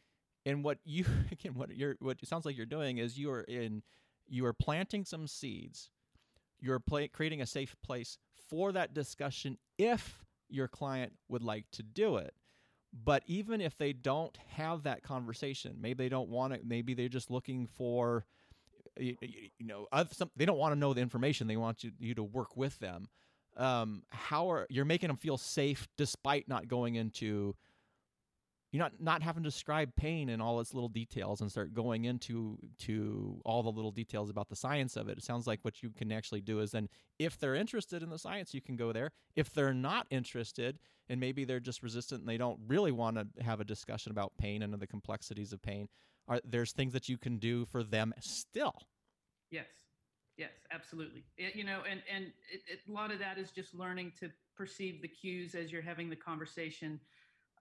And 0.45 0.65
what 0.65 0.79
you 0.85 1.05
again, 1.33 1.55
what 1.55 1.75
you're, 1.77 1.97
what 2.01 2.19
it 2.23 2.29
sounds 2.29 2.45
like 2.45 2.57
you're 2.57 2.67
doing 2.67 2.99
is 2.99 3.19
you 3.19 3.31
are 3.31 3.43
in, 3.43 3.83
you 4.29 4.45
are 4.47 4.53
planting 4.53 5.05
some 5.05 5.27
seeds. 5.27 5.91
You're 6.61 6.81
play, 6.81 7.09
creating 7.09 7.43
a 7.43 7.47
safe 7.47 7.77
place 7.85 8.19
for 8.49 8.73
that 8.73 8.95
discussion 8.95 9.59
if 9.79 10.25
your 10.49 10.69
client 10.69 11.13
would 11.29 11.43
like 11.43 11.67
to 11.73 11.83
do 11.83 12.17
it. 12.17 12.35
But 13.03 13.25
even 13.27 13.61
if 13.61 13.77
they 13.77 13.93
don't 13.93 14.37
have 14.55 14.85
that 14.85 15.03
conversation, 15.03 15.77
maybe 15.81 16.05
they 16.05 16.09
don't 16.09 16.29
want 16.29 16.53
it. 16.53 16.63
Maybe 16.65 16.95
they're 16.95 17.09
just 17.09 17.31
looking 17.31 17.67
for, 17.67 18.25
you, 18.97 19.17
know, 19.59 19.89
some, 20.13 20.31
they 20.37 20.45
don't 20.45 20.59
want 20.59 20.75
to 20.75 20.79
know 20.79 20.95
the 20.95 21.01
information. 21.01 21.49
They 21.49 21.57
want 21.57 21.83
you, 21.83 21.91
you 21.99 22.15
to 22.15 22.23
work 22.23 22.57
with 22.57 22.79
them. 22.79 23.09
Um, 23.57 24.03
how 24.11 24.51
are 24.51 24.67
you're 24.69 24.85
making 24.85 25.09
them 25.09 25.17
feel 25.17 25.39
safe 25.39 25.87
despite 25.97 26.49
not 26.49 26.69
going 26.69 26.97
into 26.97 27.57
you're 28.75 28.83
not 28.83 28.93
not 28.99 29.23
having 29.23 29.45
to 29.45 29.49
describe 29.49 29.95
pain 29.95 30.29
in 30.29 30.41
all 30.41 30.59
its 30.59 30.75
little 30.75 30.89
details 30.89 31.41
and 31.41 31.49
start 31.49 31.73
going 31.73 32.07
into 32.07 32.59
to 32.77 33.41
all 33.45 33.63
the 33.63 33.71
little 33.71 33.93
details 33.93 34.31
about 34.31 34.49
the 34.49 34.57
science 34.57 34.97
of 34.97 35.09
it. 35.09 35.17
It 35.17 35.23
sounds 35.23 35.47
like 35.47 35.61
what 35.63 35.81
you 35.81 35.91
can 35.91 36.11
actually 36.11 36.41
do 36.41 36.59
is 36.59 36.73
then 36.73 36.89
if 37.21 37.39
they're 37.39 37.55
interested 37.55 38.03
in 38.03 38.11
the 38.11 38.19
science, 38.19 38.53
you 38.53 38.61
can 38.61 38.75
go 38.75 38.93
there. 38.93 39.13
If 39.37 39.55
they're 39.55 39.73
not 39.73 40.09
interested 40.11 40.81
and 41.09 41.21
maybe 41.21 41.45
they're 41.45 41.61
just 41.61 41.85
resistant 41.85 42.23
and 42.23 42.29
they 42.29 42.37
don't 42.37 42.59
really 42.67 42.91
want 42.91 43.17
to 43.17 43.45
have 43.45 43.61
a 43.61 43.65
discussion 43.65 44.11
about 44.11 44.33
pain 44.39 44.61
and 44.61 44.75
the 44.75 44.89
complexities 44.89 45.53
of 45.53 45.63
pain, 45.63 45.87
are 46.27 46.41
there's 46.45 46.73
things 46.73 46.95
that 46.95 47.09
you 47.09 47.17
can 47.17 47.39
do 47.39 47.67
for 47.67 47.85
them 47.85 48.13
still. 48.19 48.75
Yes. 49.53 49.67
Yes, 50.37 50.51
absolutely. 50.73 51.23
It, 51.37 51.55
you 51.55 51.63
know, 51.63 51.83
and 51.89 52.03
and 52.13 52.25
it, 52.53 52.63
it, 52.67 52.81
a 52.89 52.93
lot 52.93 53.13
of 53.13 53.21
that 53.21 53.39
is 53.39 53.53
just 53.53 53.73
learning 53.73 54.15
to 54.19 54.33
perceive 54.57 55.01
the 55.01 55.07
cues 55.07 55.55
as 55.55 55.71
you're 55.71 55.81
having 55.81 56.11
the 56.11 56.17
conversation 56.17 56.99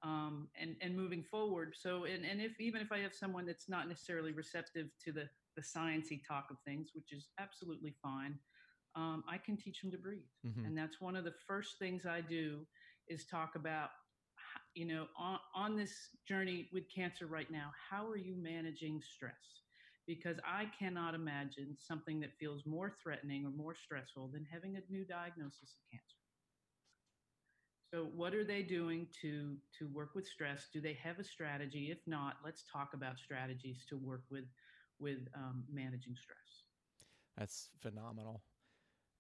um, 0.03 0.47
and 0.59 0.75
and 0.81 0.95
moving 0.95 1.23
forward. 1.23 1.73
So 1.79 2.03
and 2.03 2.25
and 2.25 2.41
if 2.41 2.59
even 2.59 2.81
if 2.81 2.91
I 2.91 2.99
have 2.99 3.13
someone 3.13 3.45
that's 3.45 3.69
not 3.69 3.87
necessarily 3.87 4.33
receptive 4.33 4.87
to 5.05 5.11
the 5.11 5.29
the 5.55 5.61
sciency 5.61 6.19
talk 6.27 6.47
of 6.51 6.57
things, 6.65 6.91
which 6.93 7.11
is 7.11 7.29
absolutely 7.39 7.95
fine, 8.01 8.37
um, 8.95 9.23
I 9.29 9.37
can 9.37 9.55
teach 9.55 9.81
them 9.81 9.91
to 9.91 9.97
breathe, 9.97 10.21
mm-hmm. 10.45 10.65
and 10.65 10.77
that's 10.77 10.99
one 10.99 11.15
of 11.15 11.23
the 11.23 11.33
first 11.47 11.79
things 11.79 12.05
I 12.05 12.21
do 12.21 12.65
is 13.07 13.25
talk 13.25 13.55
about 13.55 13.89
you 14.75 14.85
know 14.85 15.07
on 15.17 15.39
on 15.55 15.77
this 15.77 15.93
journey 16.27 16.67
with 16.73 16.83
cancer 16.93 17.27
right 17.27 17.49
now. 17.49 17.71
How 17.89 18.07
are 18.07 18.17
you 18.17 18.35
managing 18.35 19.01
stress? 19.01 19.31
Because 20.05 20.35
I 20.45 20.65
cannot 20.77 21.15
imagine 21.15 21.77
something 21.79 22.19
that 22.19 22.31
feels 22.37 22.65
more 22.65 22.93
threatening 23.01 23.45
or 23.45 23.51
more 23.51 23.73
stressful 23.73 24.31
than 24.33 24.45
having 24.51 24.75
a 24.75 24.81
new 24.91 25.05
diagnosis 25.05 25.77
of 25.77 25.81
cancer. 25.89 26.22
So, 27.93 28.08
what 28.15 28.34
are 28.34 28.43
they 28.43 28.63
doing 28.63 29.06
to 29.21 29.56
to 29.77 29.88
work 29.88 30.15
with 30.15 30.25
stress? 30.25 30.67
Do 30.73 30.82
they 30.82 30.93
have 30.93 31.19
a 31.19 31.23
strategy? 31.23 31.91
If 31.91 31.99
not, 32.08 32.38
let's 32.43 32.63
talk 32.63 32.95
about 32.95 33.19
strategies 33.19 33.86
to 33.89 33.97
work 33.97 34.23
with 34.32 34.45
with 34.99 35.19
um, 35.36 35.63
managing 35.71 36.15
stress. 36.15 36.63
That's 37.38 37.69
phenomenal. 37.82 38.41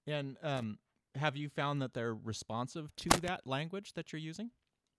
And 0.07 0.37
um, 0.41 0.79
have 1.13 1.37
you 1.37 1.49
found 1.49 1.83
that 1.83 1.93
they're 1.93 2.15
responsive 2.15 2.95
to 2.97 3.09
that 3.21 3.45
language 3.45 3.93
that 3.93 4.11
you're 4.11 4.19
using? 4.19 4.49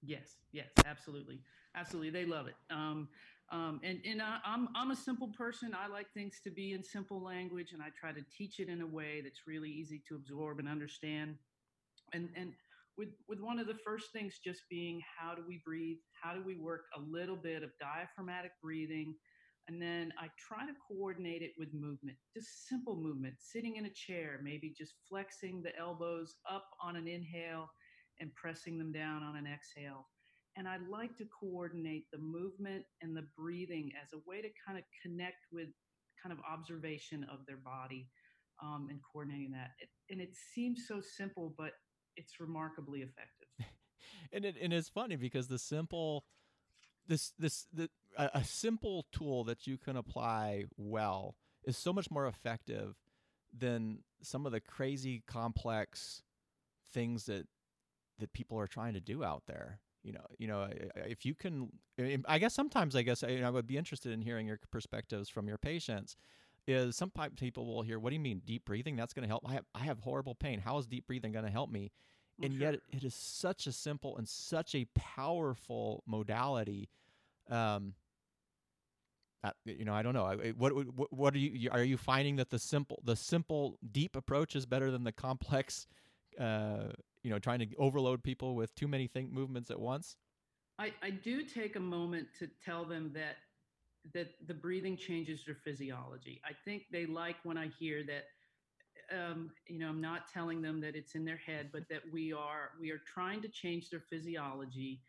Yes, 0.02 0.37
yes, 0.52 0.68
absolutely, 0.87 1.40
absolutely. 1.74 2.10
They 2.10 2.26
love 2.26 2.46
it. 2.46 2.54
Um, 2.70 3.08
um, 3.50 3.80
and 3.82 4.00
and 4.04 4.22
I, 4.22 4.38
I'm 4.44 4.68
I'm 4.76 4.92
a 4.92 4.96
simple 4.96 5.28
person. 5.28 5.74
I 5.74 5.88
like 5.88 6.12
things 6.12 6.40
to 6.44 6.50
be 6.50 6.74
in 6.74 6.84
simple 6.84 7.20
language, 7.20 7.72
and 7.72 7.82
I 7.82 7.88
try 7.98 8.12
to 8.12 8.22
teach 8.37 8.60
it 8.60 8.68
in 8.68 8.82
a 8.82 8.87
way 8.87 9.20
that's 9.20 9.48
really 9.48 9.70
easy 9.70 10.00
to 10.08 10.14
absorb 10.14 10.60
and 10.60 10.68
understand. 10.68 11.38
And 12.12 12.28
and 12.37 12.52
with 12.96 13.09
with 13.28 13.40
one 13.40 13.59
of 13.59 13.66
the 13.66 13.78
first 13.85 14.12
things 14.12 14.38
just 14.42 14.62
being 14.70 15.00
how 15.18 15.35
do 15.35 15.42
we 15.46 15.61
breathe? 15.64 15.98
How 16.22 16.35
do 16.35 16.42
we 16.44 16.57
work 16.57 16.85
a 16.96 17.00
little 17.00 17.37
bit 17.37 17.62
of 17.62 17.70
diaphragmatic 17.80 18.52
breathing? 18.62 19.14
And 19.66 19.80
then 19.80 20.12
i 20.18 20.28
try 20.38 20.66
to 20.66 20.72
coordinate 20.87 21.40
it 21.40 21.52
with 21.59 21.72
movement 21.72 22.18
just 22.37 22.68
simple 22.68 22.96
movement 22.96 23.37
sitting 23.38 23.76
in 23.76 23.87
a 23.87 23.90
chair 23.90 24.38
maybe 24.42 24.74
just 24.76 24.96
flexing 25.09 25.62
the 25.62 25.74
elbows 25.78 26.37
up 26.50 26.66
on 26.83 26.96
an 26.96 27.09
inhale 27.09 27.70
and 28.20 28.35
pressing 28.35 28.78
them 28.78 28.92
down 28.92 29.22
on 29.22 29.37
an 29.37 29.46
exhale. 29.46 30.07
And 30.57 30.68
i 30.68 30.76
like 30.88 31.16
to 31.16 31.24
coordinate 31.40 32.04
the 32.12 32.18
movement 32.18 32.85
and 33.02 33.16
the 33.16 33.26
breathing 33.37 33.90
as 34.00 34.12
a 34.12 34.22
way 34.28 34.40
to 34.42 34.48
kind 34.66 34.78
of 34.78 34.85
connect 35.02 35.46
with 35.50 35.68
kind 36.22 36.33
of 36.33 36.38
observation 36.50 37.26
of 37.33 37.40
their 37.46 37.57
body 37.57 38.09
um, 38.62 38.87
and 38.88 39.00
coordinating 39.12 39.50
that. 39.52 39.70
And 40.11 40.20
it 40.20 40.35
seems 40.54 40.85
so 40.87 41.00
simple 41.00 41.54
but 41.59 41.72
it's 42.16 42.40
remarkably 42.40 43.00
effective. 43.00 43.48
and 44.33 44.44
it 44.44 44.57
and 44.61 44.72
it's 44.72 44.88
funny 44.88 45.16
because 45.16 45.48
the 45.48 45.59
simple 45.59 46.24
this 47.07 47.33
this 47.38 47.66
the 47.72 47.88
a, 48.16 48.31
a 48.35 48.44
simple 48.44 49.07
tool 49.12 49.44
that 49.44 49.66
you 49.66 49.77
can 49.79 49.96
apply 49.96 50.64
well 50.77 51.37
is 51.64 51.77
so 51.77 51.92
much 51.92 52.11
more 52.11 52.27
effective 52.27 52.94
than 53.57 53.98
some 54.22 54.46
of 54.46 54.53
the 54.53 54.61
crazy 54.61 55.22
complex 55.27 56.22
things 56.92 57.27
that 57.27 57.46
that 58.18 58.33
people 58.33 58.59
are 58.59 58.66
trying 58.66 58.94
to 58.94 59.00
do 59.00 59.24
out 59.24 59.42
there 59.46 59.81
you 60.03 60.12
know 60.12 60.24
you 60.38 60.46
know 60.46 60.68
if 60.96 61.24
you 61.24 61.35
can 61.35 61.68
i 62.27 62.38
guess 62.38 62.55
sometimes 62.55 62.94
i 62.94 63.03
guess 63.03 63.24
I, 63.24 63.40
I 63.44 63.50
would 63.50 63.66
be 63.66 63.77
interested 63.77 64.12
in 64.12 64.20
hearing 64.22 64.46
your 64.46 64.59
perspectives 64.70 65.29
from 65.29 65.48
your 65.48 65.59
patients 65.59 66.16
is 66.66 66.96
some 66.96 67.11
people 67.37 67.66
will 67.66 67.83
hear, 67.83 67.98
"What 67.98 68.11
do 68.11 68.14
you 68.14 68.20
mean 68.20 68.42
deep 68.44 68.64
breathing? 68.64 68.96
That's 68.96 69.12
going 69.12 69.22
to 69.22 69.29
help. 69.29 69.48
I 69.48 69.55
have 69.55 69.64
I 69.74 69.81
have 69.81 70.00
horrible 70.00 70.35
pain. 70.35 70.61
How 70.61 70.79
is 70.79 70.87
deep 70.87 71.07
breathing 71.07 71.33
going 71.33 71.44
to 71.44 71.50
help 71.50 71.70
me?" 71.70 71.92
and 72.42 72.53
sure. 72.53 72.72
yet 72.72 72.81
it 72.92 73.05
is 73.05 73.14
such 73.14 73.66
a 73.66 73.72
simple 73.72 74.16
and 74.16 74.29
such 74.29 74.74
a 74.74 74.87
powerful 74.94 76.03
modality. 76.07 76.88
Um, 77.48 77.94
uh, 79.42 79.50
you 79.64 79.85
know, 79.85 79.92
I 79.92 80.03
don't 80.03 80.14
know. 80.14 80.24
What, 80.57 80.72
what 80.72 81.12
what 81.12 81.35
are 81.35 81.38
you 81.38 81.70
are 81.70 81.85
you 81.85 81.98
finding 81.98 82.37
that 82.37 82.50
the 82.50 82.59
simple 82.59 83.03
the 83.05 83.14
simple 83.14 83.79
deep 83.92 84.16
approach 84.16 84.57
is 84.57 84.64
better 84.64 84.90
than 84.90 85.05
the 85.05 85.12
complex? 85.12 85.87
Uh, 86.38 86.88
you 87.22 87.31
know, 87.31 87.38
trying 87.38 87.61
to 87.61 87.66
overload 87.77 88.22
people 88.22 88.55
with 88.55 88.74
too 88.74 88.88
many 88.88 89.07
think 89.07 89.33
movements 89.33 89.70
at 89.70 89.79
once. 89.79 90.16
I, 90.79 90.92
I 91.03 91.11
do 91.11 91.44
take 91.44 91.77
a 91.77 91.81
moment 91.81 92.27
to 92.40 92.48
tell 92.64 92.85
them 92.85 93.12
that 93.14 93.37
that 94.12 94.28
the 94.46 94.54
breathing 94.54 94.96
changes 94.96 95.44
their 95.44 95.56
physiology. 95.64 96.40
I 96.44 96.52
think 96.64 96.84
they 96.92 97.06
like 97.06 97.36
when 97.44 97.58
I 97.58 97.68
hear 97.78 98.04
that. 98.04 98.24
Um, 99.12 99.50
you 99.68 99.78
know, 99.78 99.88
I'm 99.88 100.00
not 100.00 100.32
telling 100.32 100.62
them 100.62 100.80
that 100.80 100.96
it's 100.96 101.14
in 101.14 101.26
their 101.26 101.36
head, 101.36 101.68
but 101.72 101.82
that 101.90 102.00
we 102.10 102.32
are 102.32 102.70
we 102.80 102.90
are 102.90 103.02
trying 103.12 103.42
to 103.42 103.48
change 103.48 103.90
their 103.90 104.02
physiology 104.08 105.02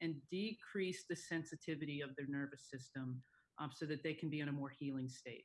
and 0.00 0.16
decrease 0.30 1.04
the 1.08 1.16
sensitivity 1.16 2.02
of 2.02 2.10
their 2.16 2.26
nervous 2.28 2.68
system 2.70 3.22
um, 3.58 3.70
so 3.72 3.86
that 3.86 4.02
they 4.02 4.14
can 4.14 4.28
be 4.28 4.40
in 4.40 4.48
a 4.48 4.52
more 4.52 4.70
healing 4.78 5.08
state. 5.08 5.44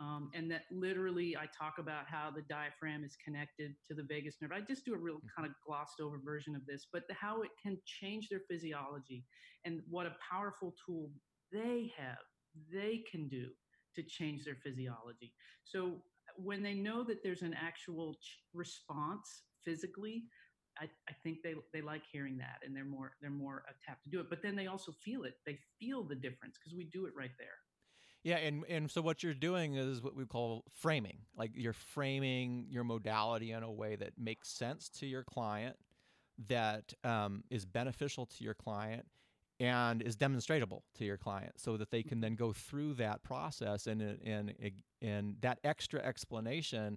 Um, 0.00 0.30
and 0.32 0.48
that 0.50 0.62
literally, 0.70 1.36
I 1.36 1.46
talk 1.46 1.78
about 1.78 2.06
how 2.06 2.30
the 2.30 2.42
diaphragm 2.42 3.02
is 3.02 3.16
connected 3.24 3.74
to 3.88 3.94
the 3.94 4.04
vagus 4.04 4.36
nerve. 4.40 4.52
I 4.54 4.60
just 4.60 4.84
do 4.84 4.94
a 4.94 4.98
real 4.98 5.16
mm-hmm. 5.16 5.26
kind 5.36 5.48
of 5.48 5.54
glossed 5.66 6.00
over 6.00 6.20
version 6.24 6.54
of 6.54 6.64
this, 6.66 6.86
but 6.92 7.02
the, 7.08 7.14
how 7.14 7.42
it 7.42 7.50
can 7.60 7.78
change 7.84 8.28
their 8.28 8.42
physiology 8.48 9.24
and 9.64 9.80
what 9.90 10.06
a 10.06 10.14
powerful 10.30 10.74
tool 10.86 11.10
they 11.52 11.90
have 11.96 12.18
they 12.72 13.02
can 13.10 13.28
do 13.28 13.48
to 13.94 14.02
change 14.02 14.44
their 14.44 14.56
physiology. 14.56 15.32
So 15.64 16.02
when 16.36 16.62
they 16.62 16.74
know 16.74 17.02
that 17.04 17.22
there's 17.22 17.42
an 17.42 17.54
actual 17.54 18.16
response 18.54 19.42
physically, 19.64 20.24
I, 20.80 20.84
I, 21.08 21.12
think 21.24 21.38
they, 21.42 21.54
they 21.72 21.80
like 21.80 22.02
hearing 22.10 22.38
that 22.38 22.58
and 22.64 22.74
they're 22.76 22.84
more 22.84 23.12
they're 23.20 23.30
more 23.30 23.64
tapped 23.84 24.04
to 24.04 24.10
do 24.10 24.20
it. 24.20 24.30
But 24.30 24.42
then 24.42 24.54
they 24.54 24.68
also 24.68 24.92
feel 24.92 25.24
it. 25.24 25.34
They 25.44 25.58
feel 25.80 26.04
the 26.04 26.14
difference 26.14 26.56
because 26.58 26.76
we 26.76 26.84
do 26.84 27.06
it 27.06 27.12
right 27.16 27.32
there. 27.38 27.48
Yeah, 28.24 28.36
and 28.36 28.64
and 28.68 28.90
so 28.90 29.00
what 29.00 29.22
you're 29.22 29.34
doing 29.34 29.74
is 29.74 30.02
what 30.02 30.14
we 30.14 30.26
call 30.26 30.64
framing. 30.72 31.18
Like 31.36 31.52
you're 31.54 31.72
framing 31.72 32.66
your 32.68 32.84
modality 32.84 33.52
in 33.52 33.62
a 33.62 33.70
way 33.70 33.96
that 33.96 34.12
makes 34.18 34.50
sense 34.50 34.88
to 34.98 35.06
your 35.06 35.24
client, 35.24 35.76
that 36.48 36.92
um, 37.04 37.44
is 37.50 37.64
beneficial 37.64 38.26
to 38.26 38.44
your 38.44 38.54
client, 38.54 39.06
and 39.60 40.02
is 40.02 40.16
demonstratable 40.16 40.82
to 40.94 41.04
your 41.04 41.16
client 41.16 41.52
so 41.56 41.76
that 41.76 41.90
they 41.90 42.02
can 42.02 42.20
then 42.20 42.34
go 42.34 42.52
through 42.52 42.94
that 42.94 43.22
process 43.22 43.86
and 43.86 44.02
and 44.02 44.54
and 45.02 45.36
that 45.40 45.58
extra 45.64 46.00
explanation 46.00 46.96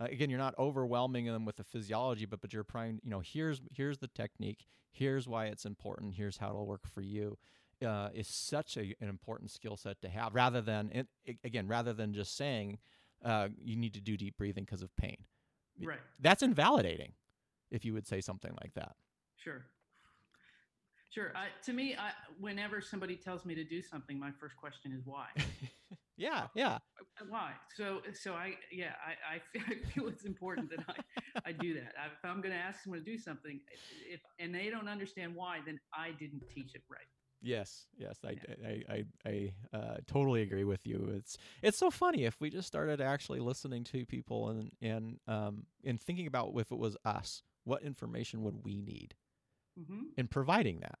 uh, 0.00 0.06
again 0.06 0.28
you're 0.28 0.38
not 0.38 0.54
overwhelming 0.58 1.26
them 1.26 1.44
with 1.44 1.56
the 1.56 1.64
physiology 1.64 2.26
but 2.26 2.40
but 2.40 2.52
you're 2.52 2.64
trying 2.64 3.00
you 3.04 3.10
know 3.10 3.20
here's 3.20 3.60
here's 3.72 3.98
the 3.98 4.08
technique 4.08 4.66
here's 4.90 5.28
why 5.28 5.46
it's 5.46 5.64
important 5.64 6.14
here's 6.14 6.38
how 6.38 6.50
it'll 6.50 6.66
work 6.66 6.86
for 6.86 7.00
you 7.00 7.36
uh, 7.86 8.10
is 8.12 8.28
such 8.28 8.76
a, 8.76 8.94
an 9.00 9.08
important 9.08 9.50
skill 9.50 9.76
set 9.76 10.02
to 10.02 10.08
have 10.08 10.34
rather 10.34 10.60
than 10.60 10.90
it, 11.24 11.36
again 11.44 11.66
rather 11.66 11.92
than 11.92 12.12
just 12.12 12.36
saying 12.36 12.78
uh, 13.24 13.48
you 13.58 13.76
need 13.76 13.94
to 13.94 14.00
do 14.00 14.16
deep 14.16 14.36
breathing 14.38 14.64
because 14.64 14.82
of 14.82 14.94
pain. 14.96 15.16
Right. 15.82 15.98
That's 16.18 16.42
invalidating 16.42 17.12
if 17.70 17.84
you 17.84 17.92
would 17.92 18.06
say 18.06 18.22
something 18.22 18.52
like 18.62 18.72
that. 18.74 18.96
Sure 19.36 19.64
Sure. 21.10 21.32
I, 21.34 21.48
to 21.64 21.72
me, 21.72 21.96
I, 21.96 22.12
whenever 22.38 22.80
somebody 22.80 23.16
tells 23.16 23.44
me 23.44 23.54
to 23.56 23.64
do 23.64 23.82
something, 23.82 24.18
my 24.18 24.30
first 24.38 24.56
question 24.56 24.92
is 24.92 25.02
why. 25.04 25.26
yeah, 26.16 26.46
yeah. 26.54 26.78
Why? 27.28 27.52
So, 27.76 28.00
so 28.14 28.34
I, 28.34 28.54
yeah, 28.70 28.92
I, 29.04 29.36
I, 29.58 29.74
feel 29.94 30.06
it's 30.06 30.24
important 30.24 30.70
that 30.70 30.84
I, 30.88 31.40
I 31.46 31.52
do 31.52 31.74
that. 31.74 31.94
If 32.06 32.24
I'm 32.24 32.40
going 32.40 32.54
to 32.54 32.60
ask 32.60 32.84
someone 32.84 33.00
to 33.00 33.04
do 33.04 33.18
something, 33.18 33.60
if 34.08 34.20
and 34.38 34.54
they 34.54 34.70
don't 34.70 34.88
understand 34.88 35.34
why, 35.34 35.58
then 35.66 35.80
I 35.92 36.12
didn't 36.12 36.42
teach 36.54 36.76
it 36.76 36.82
right. 36.88 37.00
Yes, 37.42 37.86
yes, 37.96 38.18
I, 38.22 38.36
I, 38.66 38.82
I, 38.92 39.04
I 39.24 39.76
uh, 39.76 39.96
totally 40.06 40.42
agree 40.42 40.64
with 40.64 40.86
you. 40.86 41.10
It's 41.16 41.38
it's 41.62 41.78
so 41.78 41.90
funny 41.90 42.24
if 42.24 42.38
we 42.38 42.50
just 42.50 42.68
started 42.68 43.00
actually 43.00 43.40
listening 43.40 43.82
to 43.84 44.04
people 44.04 44.50
and 44.50 44.70
and 44.82 45.18
um 45.26 45.64
and 45.82 45.98
thinking 45.98 46.26
about 46.26 46.52
if 46.56 46.70
it 46.70 46.78
was 46.78 46.98
us, 47.06 47.42
what 47.64 47.82
information 47.82 48.42
would 48.42 48.62
we 48.62 48.76
need, 48.76 49.14
mm-hmm. 49.80 50.02
in 50.16 50.28
providing 50.28 50.80
that. 50.80 50.98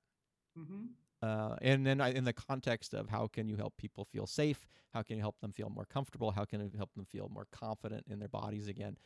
Mm-hmm. 0.58 0.86
Uh, 1.22 1.56
and 1.60 1.86
then 1.86 2.00
I, 2.00 2.12
in 2.12 2.24
the 2.24 2.32
context 2.32 2.94
of 2.94 3.08
how 3.08 3.26
can 3.26 3.48
you 3.48 3.56
help 3.56 3.76
people 3.76 4.04
feel 4.04 4.26
safe? 4.26 4.66
How 4.94 5.02
can 5.02 5.16
you 5.16 5.22
help 5.22 5.38
them 5.40 5.52
feel 5.52 5.68
more 5.68 5.84
comfortable? 5.84 6.30
How 6.30 6.44
can 6.44 6.60
you 6.60 6.70
help 6.76 6.92
them 6.94 7.04
feel 7.04 7.28
more 7.32 7.46
confident 7.52 8.06
in 8.08 8.18
their 8.18 8.28
bodies 8.28 8.68
again? 8.68 8.96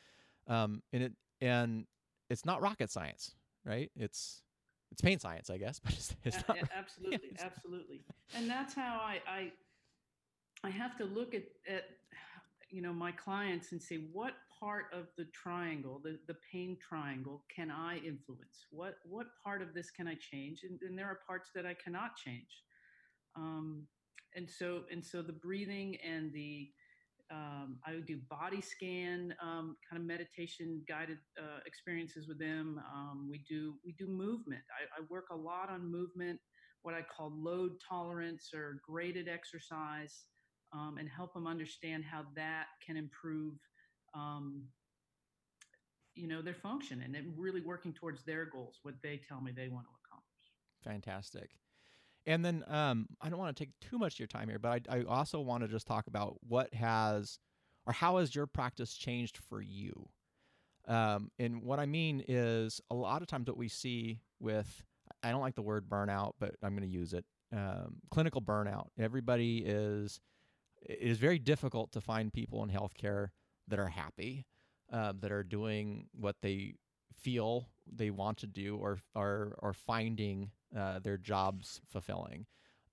Um, 0.46 0.82
and 0.92 1.02
it 1.02 1.12
and 1.40 1.87
it's 2.30 2.44
not 2.44 2.62
rocket 2.62 2.90
science, 2.90 3.34
right? 3.64 3.90
It's 3.96 4.42
it's 4.92 5.00
pain 5.00 5.18
science, 5.18 5.50
I 5.50 5.58
guess, 5.58 5.80
but 5.84 5.92
it's, 5.92 6.14
it's 6.24 6.48
not. 6.48 6.58
absolutely, 6.76 7.30
yeah, 7.32 7.44
absolutely. 7.44 8.02
And 8.37 8.48
that's 8.48 8.74
how 8.74 9.00
I, 9.02 9.20
I 9.28 9.52
I 10.62 10.70
have 10.70 10.96
to 10.98 11.04
look 11.04 11.34
at 11.34 11.44
at 11.68 11.84
you 12.74 12.82
know 12.82 12.92
my 12.92 13.12
clients 13.12 13.70
and 13.70 13.80
say 13.80 14.08
what 14.12 14.32
part 14.58 14.87
of 14.92 15.06
the 15.16 15.26
triangle, 15.26 16.00
the 16.02 16.18
the 16.26 16.37
pain 16.52 16.76
triangle, 16.87 17.44
can 17.54 17.70
I 17.70 17.98
influence? 17.98 18.66
What 18.70 18.96
what 19.04 19.26
part 19.44 19.62
of 19.62 19.74
this 19.74 19.90
can 19.92 20.08
I 20.08 20.16
change? 20.16 20.64
And, 20.68 20.80
and 20.82 20.98
there 20.98 21.06
are 21.06 21.20
parts 21.24 21.50
that 21.54 21.66
I 21.66 21.74
cannot 21.74 22.16
change. 22.16 22.62
Um, 23.37 23.87
and 24.34 24.50
so 24.50 24.82
and 24.90 25.04
so 25.04 25.22
the 25.22 25.32
breathing 25.32 25.96
and 26.04 26.32
the 26.32 26.68
um, 27.30 27.78
I 27.87 27.94
would 27.94 28.06
do 28.06 28.18
body 28.28 28.60
scan 28.60 29.34
um, 29.40 29.76
kind 29.88 30.00
of 30.00 30.06
meditation 30.06 30.82
guided 30.88 31.18
uh, 31.38 31.60
experiences 31.66 32.26
with 32.26 32.40
them. 32.40 32.80
Um, 32.92 33.28
we 33.30 33.44
do 33.48 33.74
we 33.87 33.92
do 33.92 34.08
movement. 34.08 34.62
I, 34.70 35.00
I, 35.00 35.06
work 35.08 35.26
a 35.30 35.37
lot 35.37 35.70
on 35.70 35.90
movement, 35.90 36.38
what 36.82 36.94
I 36.94 37.00
call 37.02 37.32
load 37.34 37.72
tolerance 37.88 38.50
or 38.54 38.80
graded 38.87 39.26
exercise, 39.26 40.24
um, 40.74 40.96
and 40.98 41.08
help 41.08 41.32
them 41.32 41.46
understand 41.46 42.04
how 42.04 42.24
that 42.34 42.66
can 42.84 42.96
improve, 42.96 43.54
um, 44.14 44.64
you 46.14 46.28
know, 46.28 46.42
their 46.42 46.54
function 46.54 47.02
and 47.02 47.16
really 47.37 47.60
working 47.60 47.92
towards 47.92 48.22
their 48.24 48.44
goals, 48.44 48.80
what 48.82 48.94
they 49.02 49.20
tell 49.28 49.40
me 49.40 49.52
they 49.52 49.68
want 49.68 49.87
to 49.87 49.92
accomplish. 50.04 50.24
Fantastic. 50.84 51.50
And 52.26 52.44
then 52.44 52.64
um, 52.68 53.06
I 53.20 53.28
don't 53.28 53.38
want 53.38 53.56
to 53.56 53.64
take 53.64 53.72
too 53.80 53.98
much 53.98 54.14
of 54.14 54.18
your 54.18 54.28
time 54.28 54.48
here, 54.48 54.58
but 54.58 54.82
I, 54.88 54.98
I 54.98 55.02
also 55.04 55.40
want 55.40 55.62
to 55.62 55.68
just 55.68 55.87
talk 55.87 56.06
about 56.06 56.37
what 56.46 56.72
has 56.74 57.38
or 57.87 57.92
how 57.92 58.16
has 58.18 58.34
your 58.34 58.46
practice 58.46 58.94
changed 58.94 59.38
for 59.48 59.60
you? 59.60 60.08
Um, 60.87 61.30
and 61.38 61.62
what 61.62 61.78
I 61.78 61.87
mean 61.87 62.24
is 62.26 62.80
a 62.90 62.94
lot 62.94 63.22
of 63.22 63.28
times 63.28 63.46
what 63.46 63.56
we 63.56 63.68
see 63.68 64.20
with, 64.40 64.84
I 65.22 65.30
don't 65.30 65.40
like 65.40 65.54
the 65.54 65.62
word 65.62 65.88
burnout, 65.88 66.32
but 66.38 66.54
I'm 66.62 66.76
going 66.76 66.88
to 66.88 66.94
use 66.94 67.12
it. 67.12 67.24
Um, 67.52 67.96
clinical 68.10 68.42
burnout. 68.42 68.88
Everybody 68.98 69.58
is, 69.58 70.20
it 70.85 70.99
is 71.01 71.18
very 71.18 71.38
difficult 71.38 71.92
to 71.92 72.01
find 72.01 72.33
people 72.33 72.62
in 72.62 72.70
healthcare 72.70 73.29
that 73.68 73.79
are 73.79 73.88
happy, 73.88 74.47
uh, 74.92 75.12
that 75.20 75.33
are 75.33 75.42
doing 75.42 76.07
what 76.12 76.37
they 76.42 76.75
feel 77.14 77.68
they 77.90 78.11
want 78.11 78.38
to 78.38 78.47
do 78.47 78.77
or 78.77 79.01
are, 79.14 79.57
are 79.62 79.73
finding 79.73 80.51
uh, 80.77 80.99
their 80.99 81.16
jobs 81.16 81.81
fulfilling. 81.90 82.47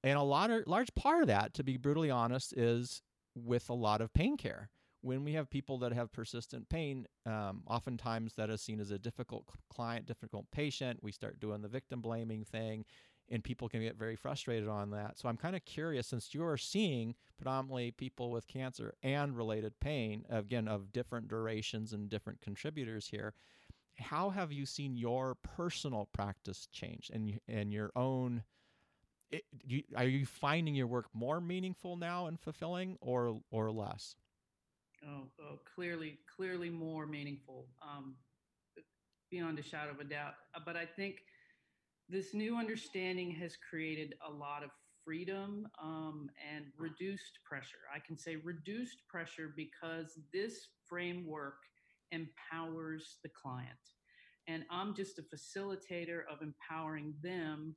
And 0.04 0.18
a 0.18 0.24
lot 0.24 0.50
of 0.50 0.64
large 0.68 0.94
part 0.96 1.22
of 1.22 1.28
that, 1.28 1.54
to 1.56 1.64
be 1.64 1.78
brutally 1.78 2.10
honest, 2.10 2.54
is 2.54 3.02
with 3.36 3.70
a 3.70 3.74
lot 3.74 4.02
of 4.02 4.14
pain 4.14 4.38
care. 4.38 4.70
When 5.02 5.24
we 5.24 5.34
have 5.34 5.50
people 5.50 5.80
that 5.80 5.94
have 5.94 6.12
persistent 6.12 6.70
pain, 6.70 7.08
um, 7.26 7.64
oftentimes 7.68 8.34
that 8.36 8.50
is 8.50 8.62
seen 8.62 8.80
as 8.80 8.92
a 8.92 9.00
difficult 9.00 9.46
client, 9.74 10.06
difficult 10.06 10.46
patient. 10.52 11.00
We 11.02 11.12
start 11.12 11.40
doing 11.40 11.62
the 11.62 11.68
victim 11.68 12.02
blaming 12.02 12.44
thing, 12.44 12.86
and 13.32 13.44
people 13.44 13.70
can 13.70 13.82
get 13.82 13.98
very 13.98 14.16
frustrated 14.16 14.68
on 14.68 14.92
that. 14.92 15.18
So 15.18 15.30
I'm 15.30 15.38
kind 15.38 15.56
of 15.56 15.64
curious, 15.66 16.08
since 16.08 16.34
you 16.34 16.44
are 16.44 16.58
seeing 16.58 17.16
predominantly 17.38 17.92
people 17.92 18.30
with 18.30 18.48
cancer 18.48 18.94
and 19.02 19.36
related 19.36 19.80
pain, 19.80 20.26
again, 20.30 20.68
of 20.68 20.92
different 20.92 21.28
durations 21.28 21.94
and 21.94 22.10
different 22.10 22.42
contributors 22.42 23.08
here, 23.08 23.34
how 23.98 24.30
have 24.30 24.52
you 24.52 24.66
seen 24.66 24.96
your 24.96 25.36
personal 25.36 26.08
practice 26.14 26.68
change 26.72 27.10
and 27.14 27.40
and 27.48 27.72
your 27.72 27.92
own 27.96 28.44
it, 29.32 29.44
you, 29.66 29.84
are 29.96 30.06
you 30.06 30.26
finding 30.26 30.76
your 30.76 30.88
work 30.88 31.06
more 31.14 31.40
meaningful 31.40 31.96
now 31.96 32.28
and 32.28 32.40
fulfilling 32.40 32.98
or 33.02 33.40
or 33.52 33.72
less 33.72 34.16
oh, 35.08 35.24
oh 35.42 35.60
clearly 35.76 36.20
clearly 36.36 36.70
more 36.70 37.06
meaningful 37.06 37.68
um, 37.82 38.16
beyond 39.30 39.60
a 39.60 39.64
shadow 39.64 39.92
of 39.92 40.00
a 40.00 40.04
doubt 40.04 40.34
uh, 40.56 40.60
but 40.66 40.76
i 40.76 40.86
think 40.86 41.24
this 42.12 42.34
new 42.34 42.58
understanding 42.58 43.32
has 43.32 43.56
created 43.70 44.14
a 44.28 44.32
lot 44.32 44.64
of 44.64 44.70
freedom 45.04 45.68
um, 45.82 46.30
and 46.54 46.66
reduced 46.78 47.40
pressure 47.44 47.80
i 47.94 48.00
can 48.00 48.18
say 48.18 48.36
reduced 48.36 48.98
pressure 49.10 49.52
because 49.56 50.20
this 50.32 50.68
framework 50.88 51.56
empowers 52.12 53.18
the 53.24 53.30
client. 53.30 53.70
And 54.48 54.64
I'm 54.70 54.96
just 54.96 55.20
a 55.20 55.24
facilitator 55.24 56.22
of 56.32 56.42
empowering 56.42 57.14
them 57.24 57.76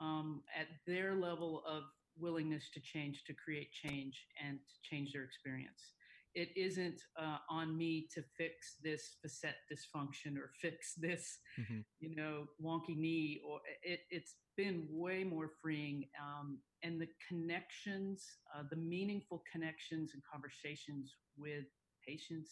um, 0.00 0.42
at 0.58 0.66
their 0.86 1.14
level 1.14 1.62
of 1.68 1.84
willingness 2.18 2.70
to 2.74 2.80
change, 2.80 3.24
to 3.26 3.34
create 3.34 3.68
change, 3.72 4.26
and 4.44 4.58
to 4.58 4.88
change 4.88 5.12
their 5.12 5.24
experience. 5.24 5.92
It 6.34 6.48
isn't 6.56 7.00
uh, 7.16 7.38
on 7.48 7.76
me 7.76 8.08
to 8.14 8.22
fix 8.36 8.76
this 8.82 9.16
facet 9.22 9.54
dysfunction 9.72 10.36
or 10.36 10.50
fix 10.60 10.94
this, 10.96 11.38
mm-hmm. 11.60 11.80
you 12.00 12.16
know, 12.16 12.46
wonky 12.62 12.96
knee. 12.96 13.40
Or 13.48 13.60
it, 13.82 14.00
has 14.12 14.34
been 14.56 14.86
way 14.90 15.24
more 15.24 15.50
freeing, 15.62 16.06
um, 16.20 16.58
and 16.82 17.00
the 17.00 17.08
connections, 17.28 18.24
uh, 18.54 18.62
the 18.68 18.76
meaningful 18.76 19.42
connections 19.50 20.10
and 20.14 20.22
conversations 20.30 21.14
with 21.36 21.64
patients 22.06 22.50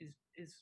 is 0.00 0.14
is 0.36 0.54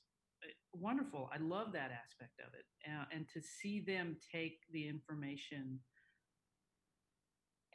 uh, 0.44 0.48
wonderful. 0.72 1.30
I 1.32 1.38
love 1.38 1.72
that 1.72 1.90
aspect 1.90 2.40
of 2.40 2.54
it, 2.54 2.64
uh, 2.90 3.04
and 3.12 3.26
to 3.34 3.40
see 3.40 3.80
them 3.80 4.16
take 4.32 4.58
the 4.72 4.88
information 4.88 5.78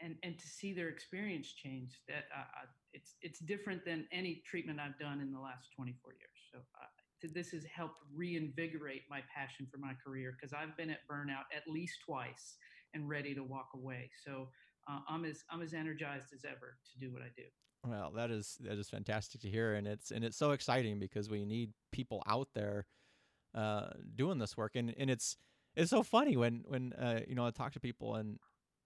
and 0.03 0.15
and 0.23 0.37
to 0.37 0.47
see 0.47 0.73
their 0.73 0.89
experience 0.89 1.53
change. 1.53 2.01
That 2.07 2.25
uh, 2.35 2.67
it's 2.93 3.15
it's 3.21 3.39
different 3.39 3.85
than 3.85 4.05
any 4.11 4.43
treatment 4.45 4.79
I've 4.79 4.99
done 4.99 5.21
in 5.21 5.31
the 5.31 5.39
last 5.39 5.69
24 5.75 6.13
years. 6.13 6.39
So. 6.51 6.59
Uh, 6.59 6.85
this 7.33 7.51
has 7.51 7.63
helped 7.73 8.01
reinvigorate 8.13 9.03
my 9.09 9.21
passion 9.33 9.65
for 9.71 9.77
my 9.77 9.93
career 10.05 10.35
because 10.37 10.53
I've 10.53 10.75
been 10.75 10.89
at 10.89 11.07
burnout 11.09 11.47
at 11.55 11.63
least 11.71 11.99
twice 12.05 12.57
and 12.93 13.07
ready 13.07 13.33
to 13.33 13.43
walk 13.43 13.69
away. 13.73 14.09
So 14.25 14.49
uh, 14.89 14.99
I'm 15.07 15.25
as 15.25 15.43
I'm 15.49 15.61
as 15.61 15.73
energized 15.73 16.33
as 16.33 16.43
ever 16.45 16.77
to 16.91 16.99
do 16.99 17.13
what 17.13 17.21
I 17.21 17.29
do. 17.35 17.43
Well, 17.85 18.11
that 18.15 18.31
is 18.31 18.57
that 18.61 18.77
is 18.77 18.89
fantastic 18.89 19.41
to 19.41 19.49
hear, 19.49 19.75
and 19.75 19.87
it's 19.87 20.11
and 20.11 20.23
it's 20.23 20.37
so 20.37 20.51
exciting 20.51 20.99
because 20.99 21.29
we 21.29 21.45
need 21.45 21.71
people 21.91 22.23
out 22.27 22.49
there 22.53 22.85
uh, 23.55 23.87
doing 24.15 24.39
this 24.39 24.55
work, 24.57 24.75
and 24.75 24.93
and 24.97 25.09
it's 25.09 25.37
it's 25.75 25.89
so 25.89 26.03
funny 26.03 26.37
when 26.37 26.63
when 26.67 26.93
uh, 26.93 27.21
you 27.27 27.35
know 27.35 27.45
I 27.45 27.51
talk 27.51 27.73
to 27.73 27.79
people 27.79 28.15
and 28.15 28.39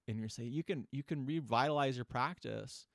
and 0.07 0.19
you 0.19 0.29
say 0.29 0.43
you 0.43 0.63
can 0.63 0.87
you 0.91 1.03
can 1.03 1.25
revitalize 1.25 1.95
your 1.95 2.05
practice 2.05 2.87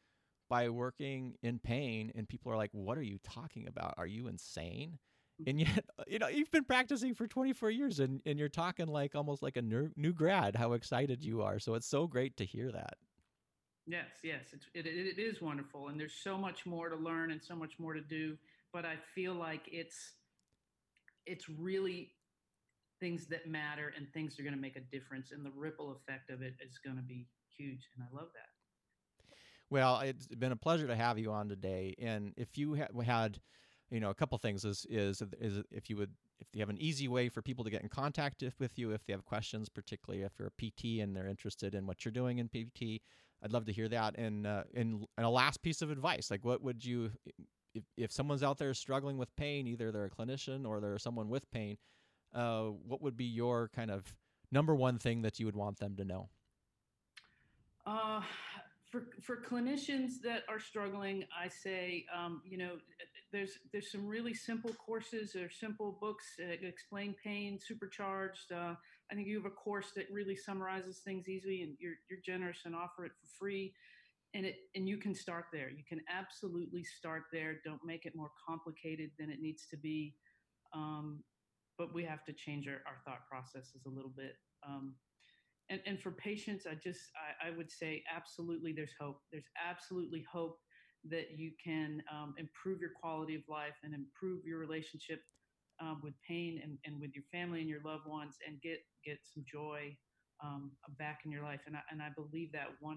by 0.48 0.68
working 0.68 1.34
in 1.42 1.58
pain, 1.58 2.12
and 2.14 2.28
people 2.28 2.52
are 2.52 2.56
like, 2.56 2.70
"What 2.72 2.98
are 2.98 3.02
you 3.02 3.18
talking 3.22 3.66
about? 3.66 3.94
Are 3.96 4.06
you 4.06 4.28
insane?" 4.28 4.98
And 5.46 5.58
mm-hmm. 5.58 5.74
yet, 5.74 5.84
uh, 5.98 6.04
you 6.06 6.18
know, 6.18 6.28
you've 6.28 6.50
been 6.50 6.64
practicing 6.64 7.14
for 7.14 7.26
24 7.26 7.70
years, 7.70 8.00
and 8.00 8.20
and 8.26 8.38
you're 8.38 8.48
talking 8.48 8.86
like 8.86 9.14
almost 9.14 9.42
like 9.42 9.56
a 9.56 9.62
new, 9.62 9.90
new 9.96 10.12
grad. 10.12 10.56
How 10.56 10.72
excited 10.72 11.24
you 11.24 11.42
are! 11.42 11.58
So 11.58 11.74
it's 11.74 11.86
so 11.86 12.06
great 12.06 12.36
to 12.36 12.44
hear 12.44 12.70
that. 12.72 12.94
Yes, 13.86 14.10
yes, 14.22 14.44
it's, 14.52 14.66
it, 14.74 14.86
it 14.86 15.18
is 15.18 15.42
wonderful, 15.42 15.88
and 15.88 15.98
there's 15.98 16.14
so 16.14 16.38
much 16.38 16.66
more 16.66 16.88
to 16.88 16.96
learn 16.96 17.32
and 17.32 17.42
so 17.42 17.56
much 17.56 17.78
more 17.78 17.94
to 17.94 18.00
do. 18.00 18.36
But 18.72 18.84
I 18.84 18.94
feel 19.14 19.34
like 19.34 19.62
it's 19.72 20.12
it's 21.26 21.48
really 21.48 22.12
things 23.02 23.26
that 23.26 23.48
matter 23.48 23.92
and 23.96 24.06
things 24.14 24.36
that 24.36 24.42
are 24.42 24.44
going 24.44 24.54
to 24.54 24.60
make 24.60 24.76
a 24.76 24.96
difference, 24.96 25.32
and 25.32 25.44
the 25.44 25.50
ripple 25.56 25.90
effect 25.90 26.30
of 26.30 26.40
it 26.40 26.54
is 26.64 26.78
going 26.84 26.96
to 26.96 27.02
be 27.02 27.26
huge, 27.58 27.88
and 27.96 28.06
I 28.06 28.16
love 28.16 28.28
that. 28.34 28.46
Well, 29.70 30.00
it's 30.00 30.28
been 30.28 30.52
a 30.52 30.56
pleasure 30.56 30.86
to 30.86 30.94
have 30.94 31.18
you 31.18 31.32
on 31.32 31.48
today, 31.48 31.96
and 31.98 32.32
if 32.36 32.56
you 32.56 32.76
ha- 32.76 33.02
had, 33.02 33.40
you 33.90 33.98
know, 33.98 34.10
a 34.10 34.14
couple 34.14 34.38
things 34.38 34.64
is 34.64 34.86
is 34.88 35.20
is 35.40 35.64
if 35.72 35.90
you 35.90 35.96
would 35.96 36.12
if 36.40 36.46
you 36.52 36.60
have 36.60 36.68
an 36.68 36.80
easy 36.80 37.08
way 37.08 37.28
for 37.28 37.42
people 37.42 37.64
to 37.64 37.70
get 37.70 37.82
in 37.82 37.88
contact 37.88 38.42
if, 38.42 38.54
with 38.60 38.78
you 38.78 38.92
if 38.92 39.04
they 39.04 39.12
have 39.12 39.24
questions, 39.24 39.68
particularly 39.68 40.24
if 40.24 40.32
you're 40.38 40.48
a 40.48 40.70
PT 40.70 41.00
and 41.00 41.16
they're 41.16 41.28
interested 41.28 41.74
in 41.74 41.86
what 41.86 42.04
you're 42.04 42.12
doing 42.12 42.38
in 42.38 42.48
PT, 42.48 43.00
I'd 43.42 43.52
love 43.52 43.64
to 43.66 43.72
hear 43.72 43.88
that. 43.88 44.16
And 44.16 44.46
uh, 44.46 44.64
and, 44.74 45.06
and 45.16 45.26
a 45.26 45.30
last 45.30 45.62
piece 45.62 45.82
of 45.82 45.90
advice, 45.90 46.30
like 46.30 46.44
what 46.44 46.62
would 46.62 46.84
you, 46.84 47.10
if 47.74 47.82
if 47.96 48.12
someone's 48.12 48.44
out 48.44 48.58
there 48.58 48.74
struggling 48.74 49.18
with 49.18 49.34
pain, 49.34 49.66
either 49.66 49.90
they're 49.90 50.04
a 50.04 50.10
clinician 50.10 50.66
or 50.68 50.80
they're 50.80 50.98
someone 50.98 51.28
with 51.28 51.50
pain, 51.50 51.78
uh, 52.34 52.64
what 52.86 53.02
would 53.02 53.16
be 53.16 53.24
your 53.24 53.70
kind 53.74 53.90
of 53.90 54.14
number 54.50 54.74
one 54.74 54.98
thing 54.98 55.22
that 55.22 55.38
you 55.38 55.46
would 55.46 55.56
want 55.56 55.78
them 55.78 55.96
to 55.96 56.04
know? 56.04 56.28
Uh, 57.86 58.20
for 58.92 59.06
for 59.20 59.36
clinicians 59.36 60.20
that 60.22 60.42
are 60.48 60.60
struggling, 60.60 61.24
I 61.36 61.48
say, 61.48 62.04
um, 62.14 62.42
you 62.44 62.58
know, 62.58 62.76
there's 63.32 63.58
there's 63.72 63.90
some 63.90 64.06
really 64.06 64.34
simple 64.34 64.72
courses 64.74 65.34
or 65.34 65.50
simple 65.50 65.96
books 66.00 66.24
that 66.38 66.62
explain 66.62 67.14
pain, 67.24 67.58
supercharged. 67.58 68.52
Uh, 68.52 68.74
I 69.10 69.14
think 69.14 69.26
you 69.26 69.36
have 69.36 69.46
a 69.46 69.50
course 69.50 69.92
that 69.96 70.06
really 70.12 70.36
summarizes 70.36 70.98
things 70.98 71.28
easily, 71.28 71.62
and 71.62 71.74
you're 71.80 71.96
you're 72.08 72.20
generous 72.24 72.58
and 72.66 72.74
offer 72.74 73.06
it 73.06 73.12
for 73.18 73.26
free. 73.38 73.72
And 74.34 74.46
it 74.46 74.56
and 74.74 74.86
you 74.88 74.98
can 74.98 75.14
start 75.14 75.46
there. 75.52 75.70
You 75.70 75.84
can 75.88 76.00
absolutely 76.08 76.84
start 76.84 77.24
there. 77.32 77.56
Don't 77.64 77.84
make 77.84 78.04
it 78.06 78.14
more 78.14 78.30
complicated 78.46 79.10
than 79.18 79.30
it 79.30 79.40
needs 79.40 79.66
to 79.70 79.76
be. 79.76 80.14
Um, 80.74 81.22
but 81.78 81.94
we 81.94 82.04
have 82.04 82.24
to 82.24 82.32
change 82.32 82.68
our, 82.68 82.80
our 82.86 83.00
thought 83.04 83.26
processes 83.28 83.82
a 83.86 83.90
little 83.90 84.12
bit. 84.16 84.34
Um, 84.66 84.94
and, 85.70 85.80
and 85.86 86.00
for 86.00 86.10
patients, 86.12 86.66
I 86.66 86.74
just 86.74 87.00
I, 87.16 87.48
I, 87.48 87.56
would 87.56 87.70
say 87.70 88.02
absolutely 88.14 88.72
there's 88.72 88.94
hope. 89.00 89.20
There's 89.30 89.48
absolutely 89.56 90.24
hope 90.30 90.58
that 91.08 91.36
you 91.36 91.52
can 91.62 92.02
um, 92.12 92.34
improve 92.38 92.80
your 92.80 92.90
quality 93.00 93.34
of 93.34 93.42
life 93.48 93.74
and 93.82 93.94
improve 93.94 94.44
your 94.44 94.58
relationship 94.58 95.20
um, 95.80 96.00
with 96.02 96.14
pain 96.28 96.60
and, 96.62 96.78
and 96.84 97.00
with 97.00 97.14
your 97.14 97.24
family 97.32 97.60
and 97.60 97.68
your 97.68 97.80
loved 97.84 98.06
ones 98.06 98.36
and 98.46 98.60
get 98.60 98.78
get 99.04 99.18
some 99.22 99.44
joy 99.50 99.96
um, 100.44 100.72
back 100.98 101.20
in 101.24 101.30
your 101.30 101.42
life. 101.42 101.60
And 101.66 101.76
I, 101.76 101.80
and 101.90 102.02
I 102.02 102.08
believe 102.14 102.52
that 102.52 102.68
100%. 102.84 102.96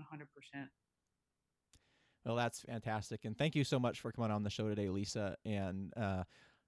Well, 2.25 2.35
that's 2.35 2.61
fantastic. 2.61 3.25
And 3.25 3.37
thank 3.37 3.55
you 3.55 3.63
so 3.63 3.79
much 3.79 4.01
for 4.01 4.11
coming 4.11 4.31
on 4.31 4.43
the 4.43 4.49
show 4.49 4.67
today, 4.67 4.89
Lisa. 4.89 5.35
And 5.45 5.93
uh, 5.95 6.23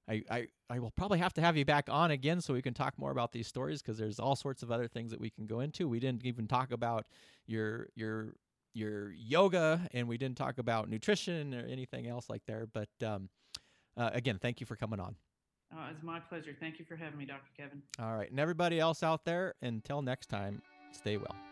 I, 0.10 0.24
I, 0.30 0.48
I 0.70 0.80
will 0.80 0.92
probably 0.92 1.20
have 1.20 1.34
to 1.34 1.42
have 1.42 1.58
you 1.58 1.66
back 1.66 1.90
on 1.90 2.12
again 2.12 2.40
so 2.42 2.54
we 2.54 2.62
can 2.62 2.74
talk 2.74 2.98
more 2.98 3.12
about 3.12 3.32
these 3.32 3.48
stories 3.48 3.82
because 3.82 3.98
there's 3.98 4.20
all 4.20 4.36
sorts 4.36 4.64
of 4.64 4.72
other 4.72 4.88
things 4.88 5.12
that 5.12 5.20
we 5.20 5.30
can 5.30 5.46
go 5.46 5.60
into. 5.60 5.88
We 5.88 6.00
didn't 6.00 6.26
even 6.26 6.48
talk 6.48 6.72
about 6.72 7.06
your 7.46 7.88
your 7.96 8.34
your 8.74 9.12
yoga 9.12 9.88
and 9.92 10.08
we 10.08 10.18
didn't 10.18 10.38
talk 10.38 10.60
about 10.60 10.90
nutrition 10.90 11.54
or 11.54 11.66
anything 11.66 12.08
else 12.08 12.30
like 12.30 12.44
there. 12.46 12.68
But 12.72 12.90
um, 13.06 13.30
uh, 13.98 14.12
again, 14.14 14.40
thank 14.42 14.60
you 14.60 14.66
for 14.66 14.76
coming 14.76 15.00
on. 15.00 15.16
Uh, 15.76 15.88
it's 15.92 16.04
my 16.04 16.20
pleasure. 16.20 16.56
Thank 16.60 16.80
you 16.80 16.86
for 16.86 16.96
having 16.96 17.18
me, 17.18 17.26
Dr. 17.26 17.50
Kevin. 17.58 17.82
All 18.00 18.16
right. 18.16 18.30
And 18.30 18.40
everybody 18.40 18.80
else 18.80 19.04
out 19.04 19.26
there, 19.26 19.56
until 19.62 20.02
next 20.02 20.28
time, 20.28 20.62
stay 20.94 21.18
well. 21.18 21.47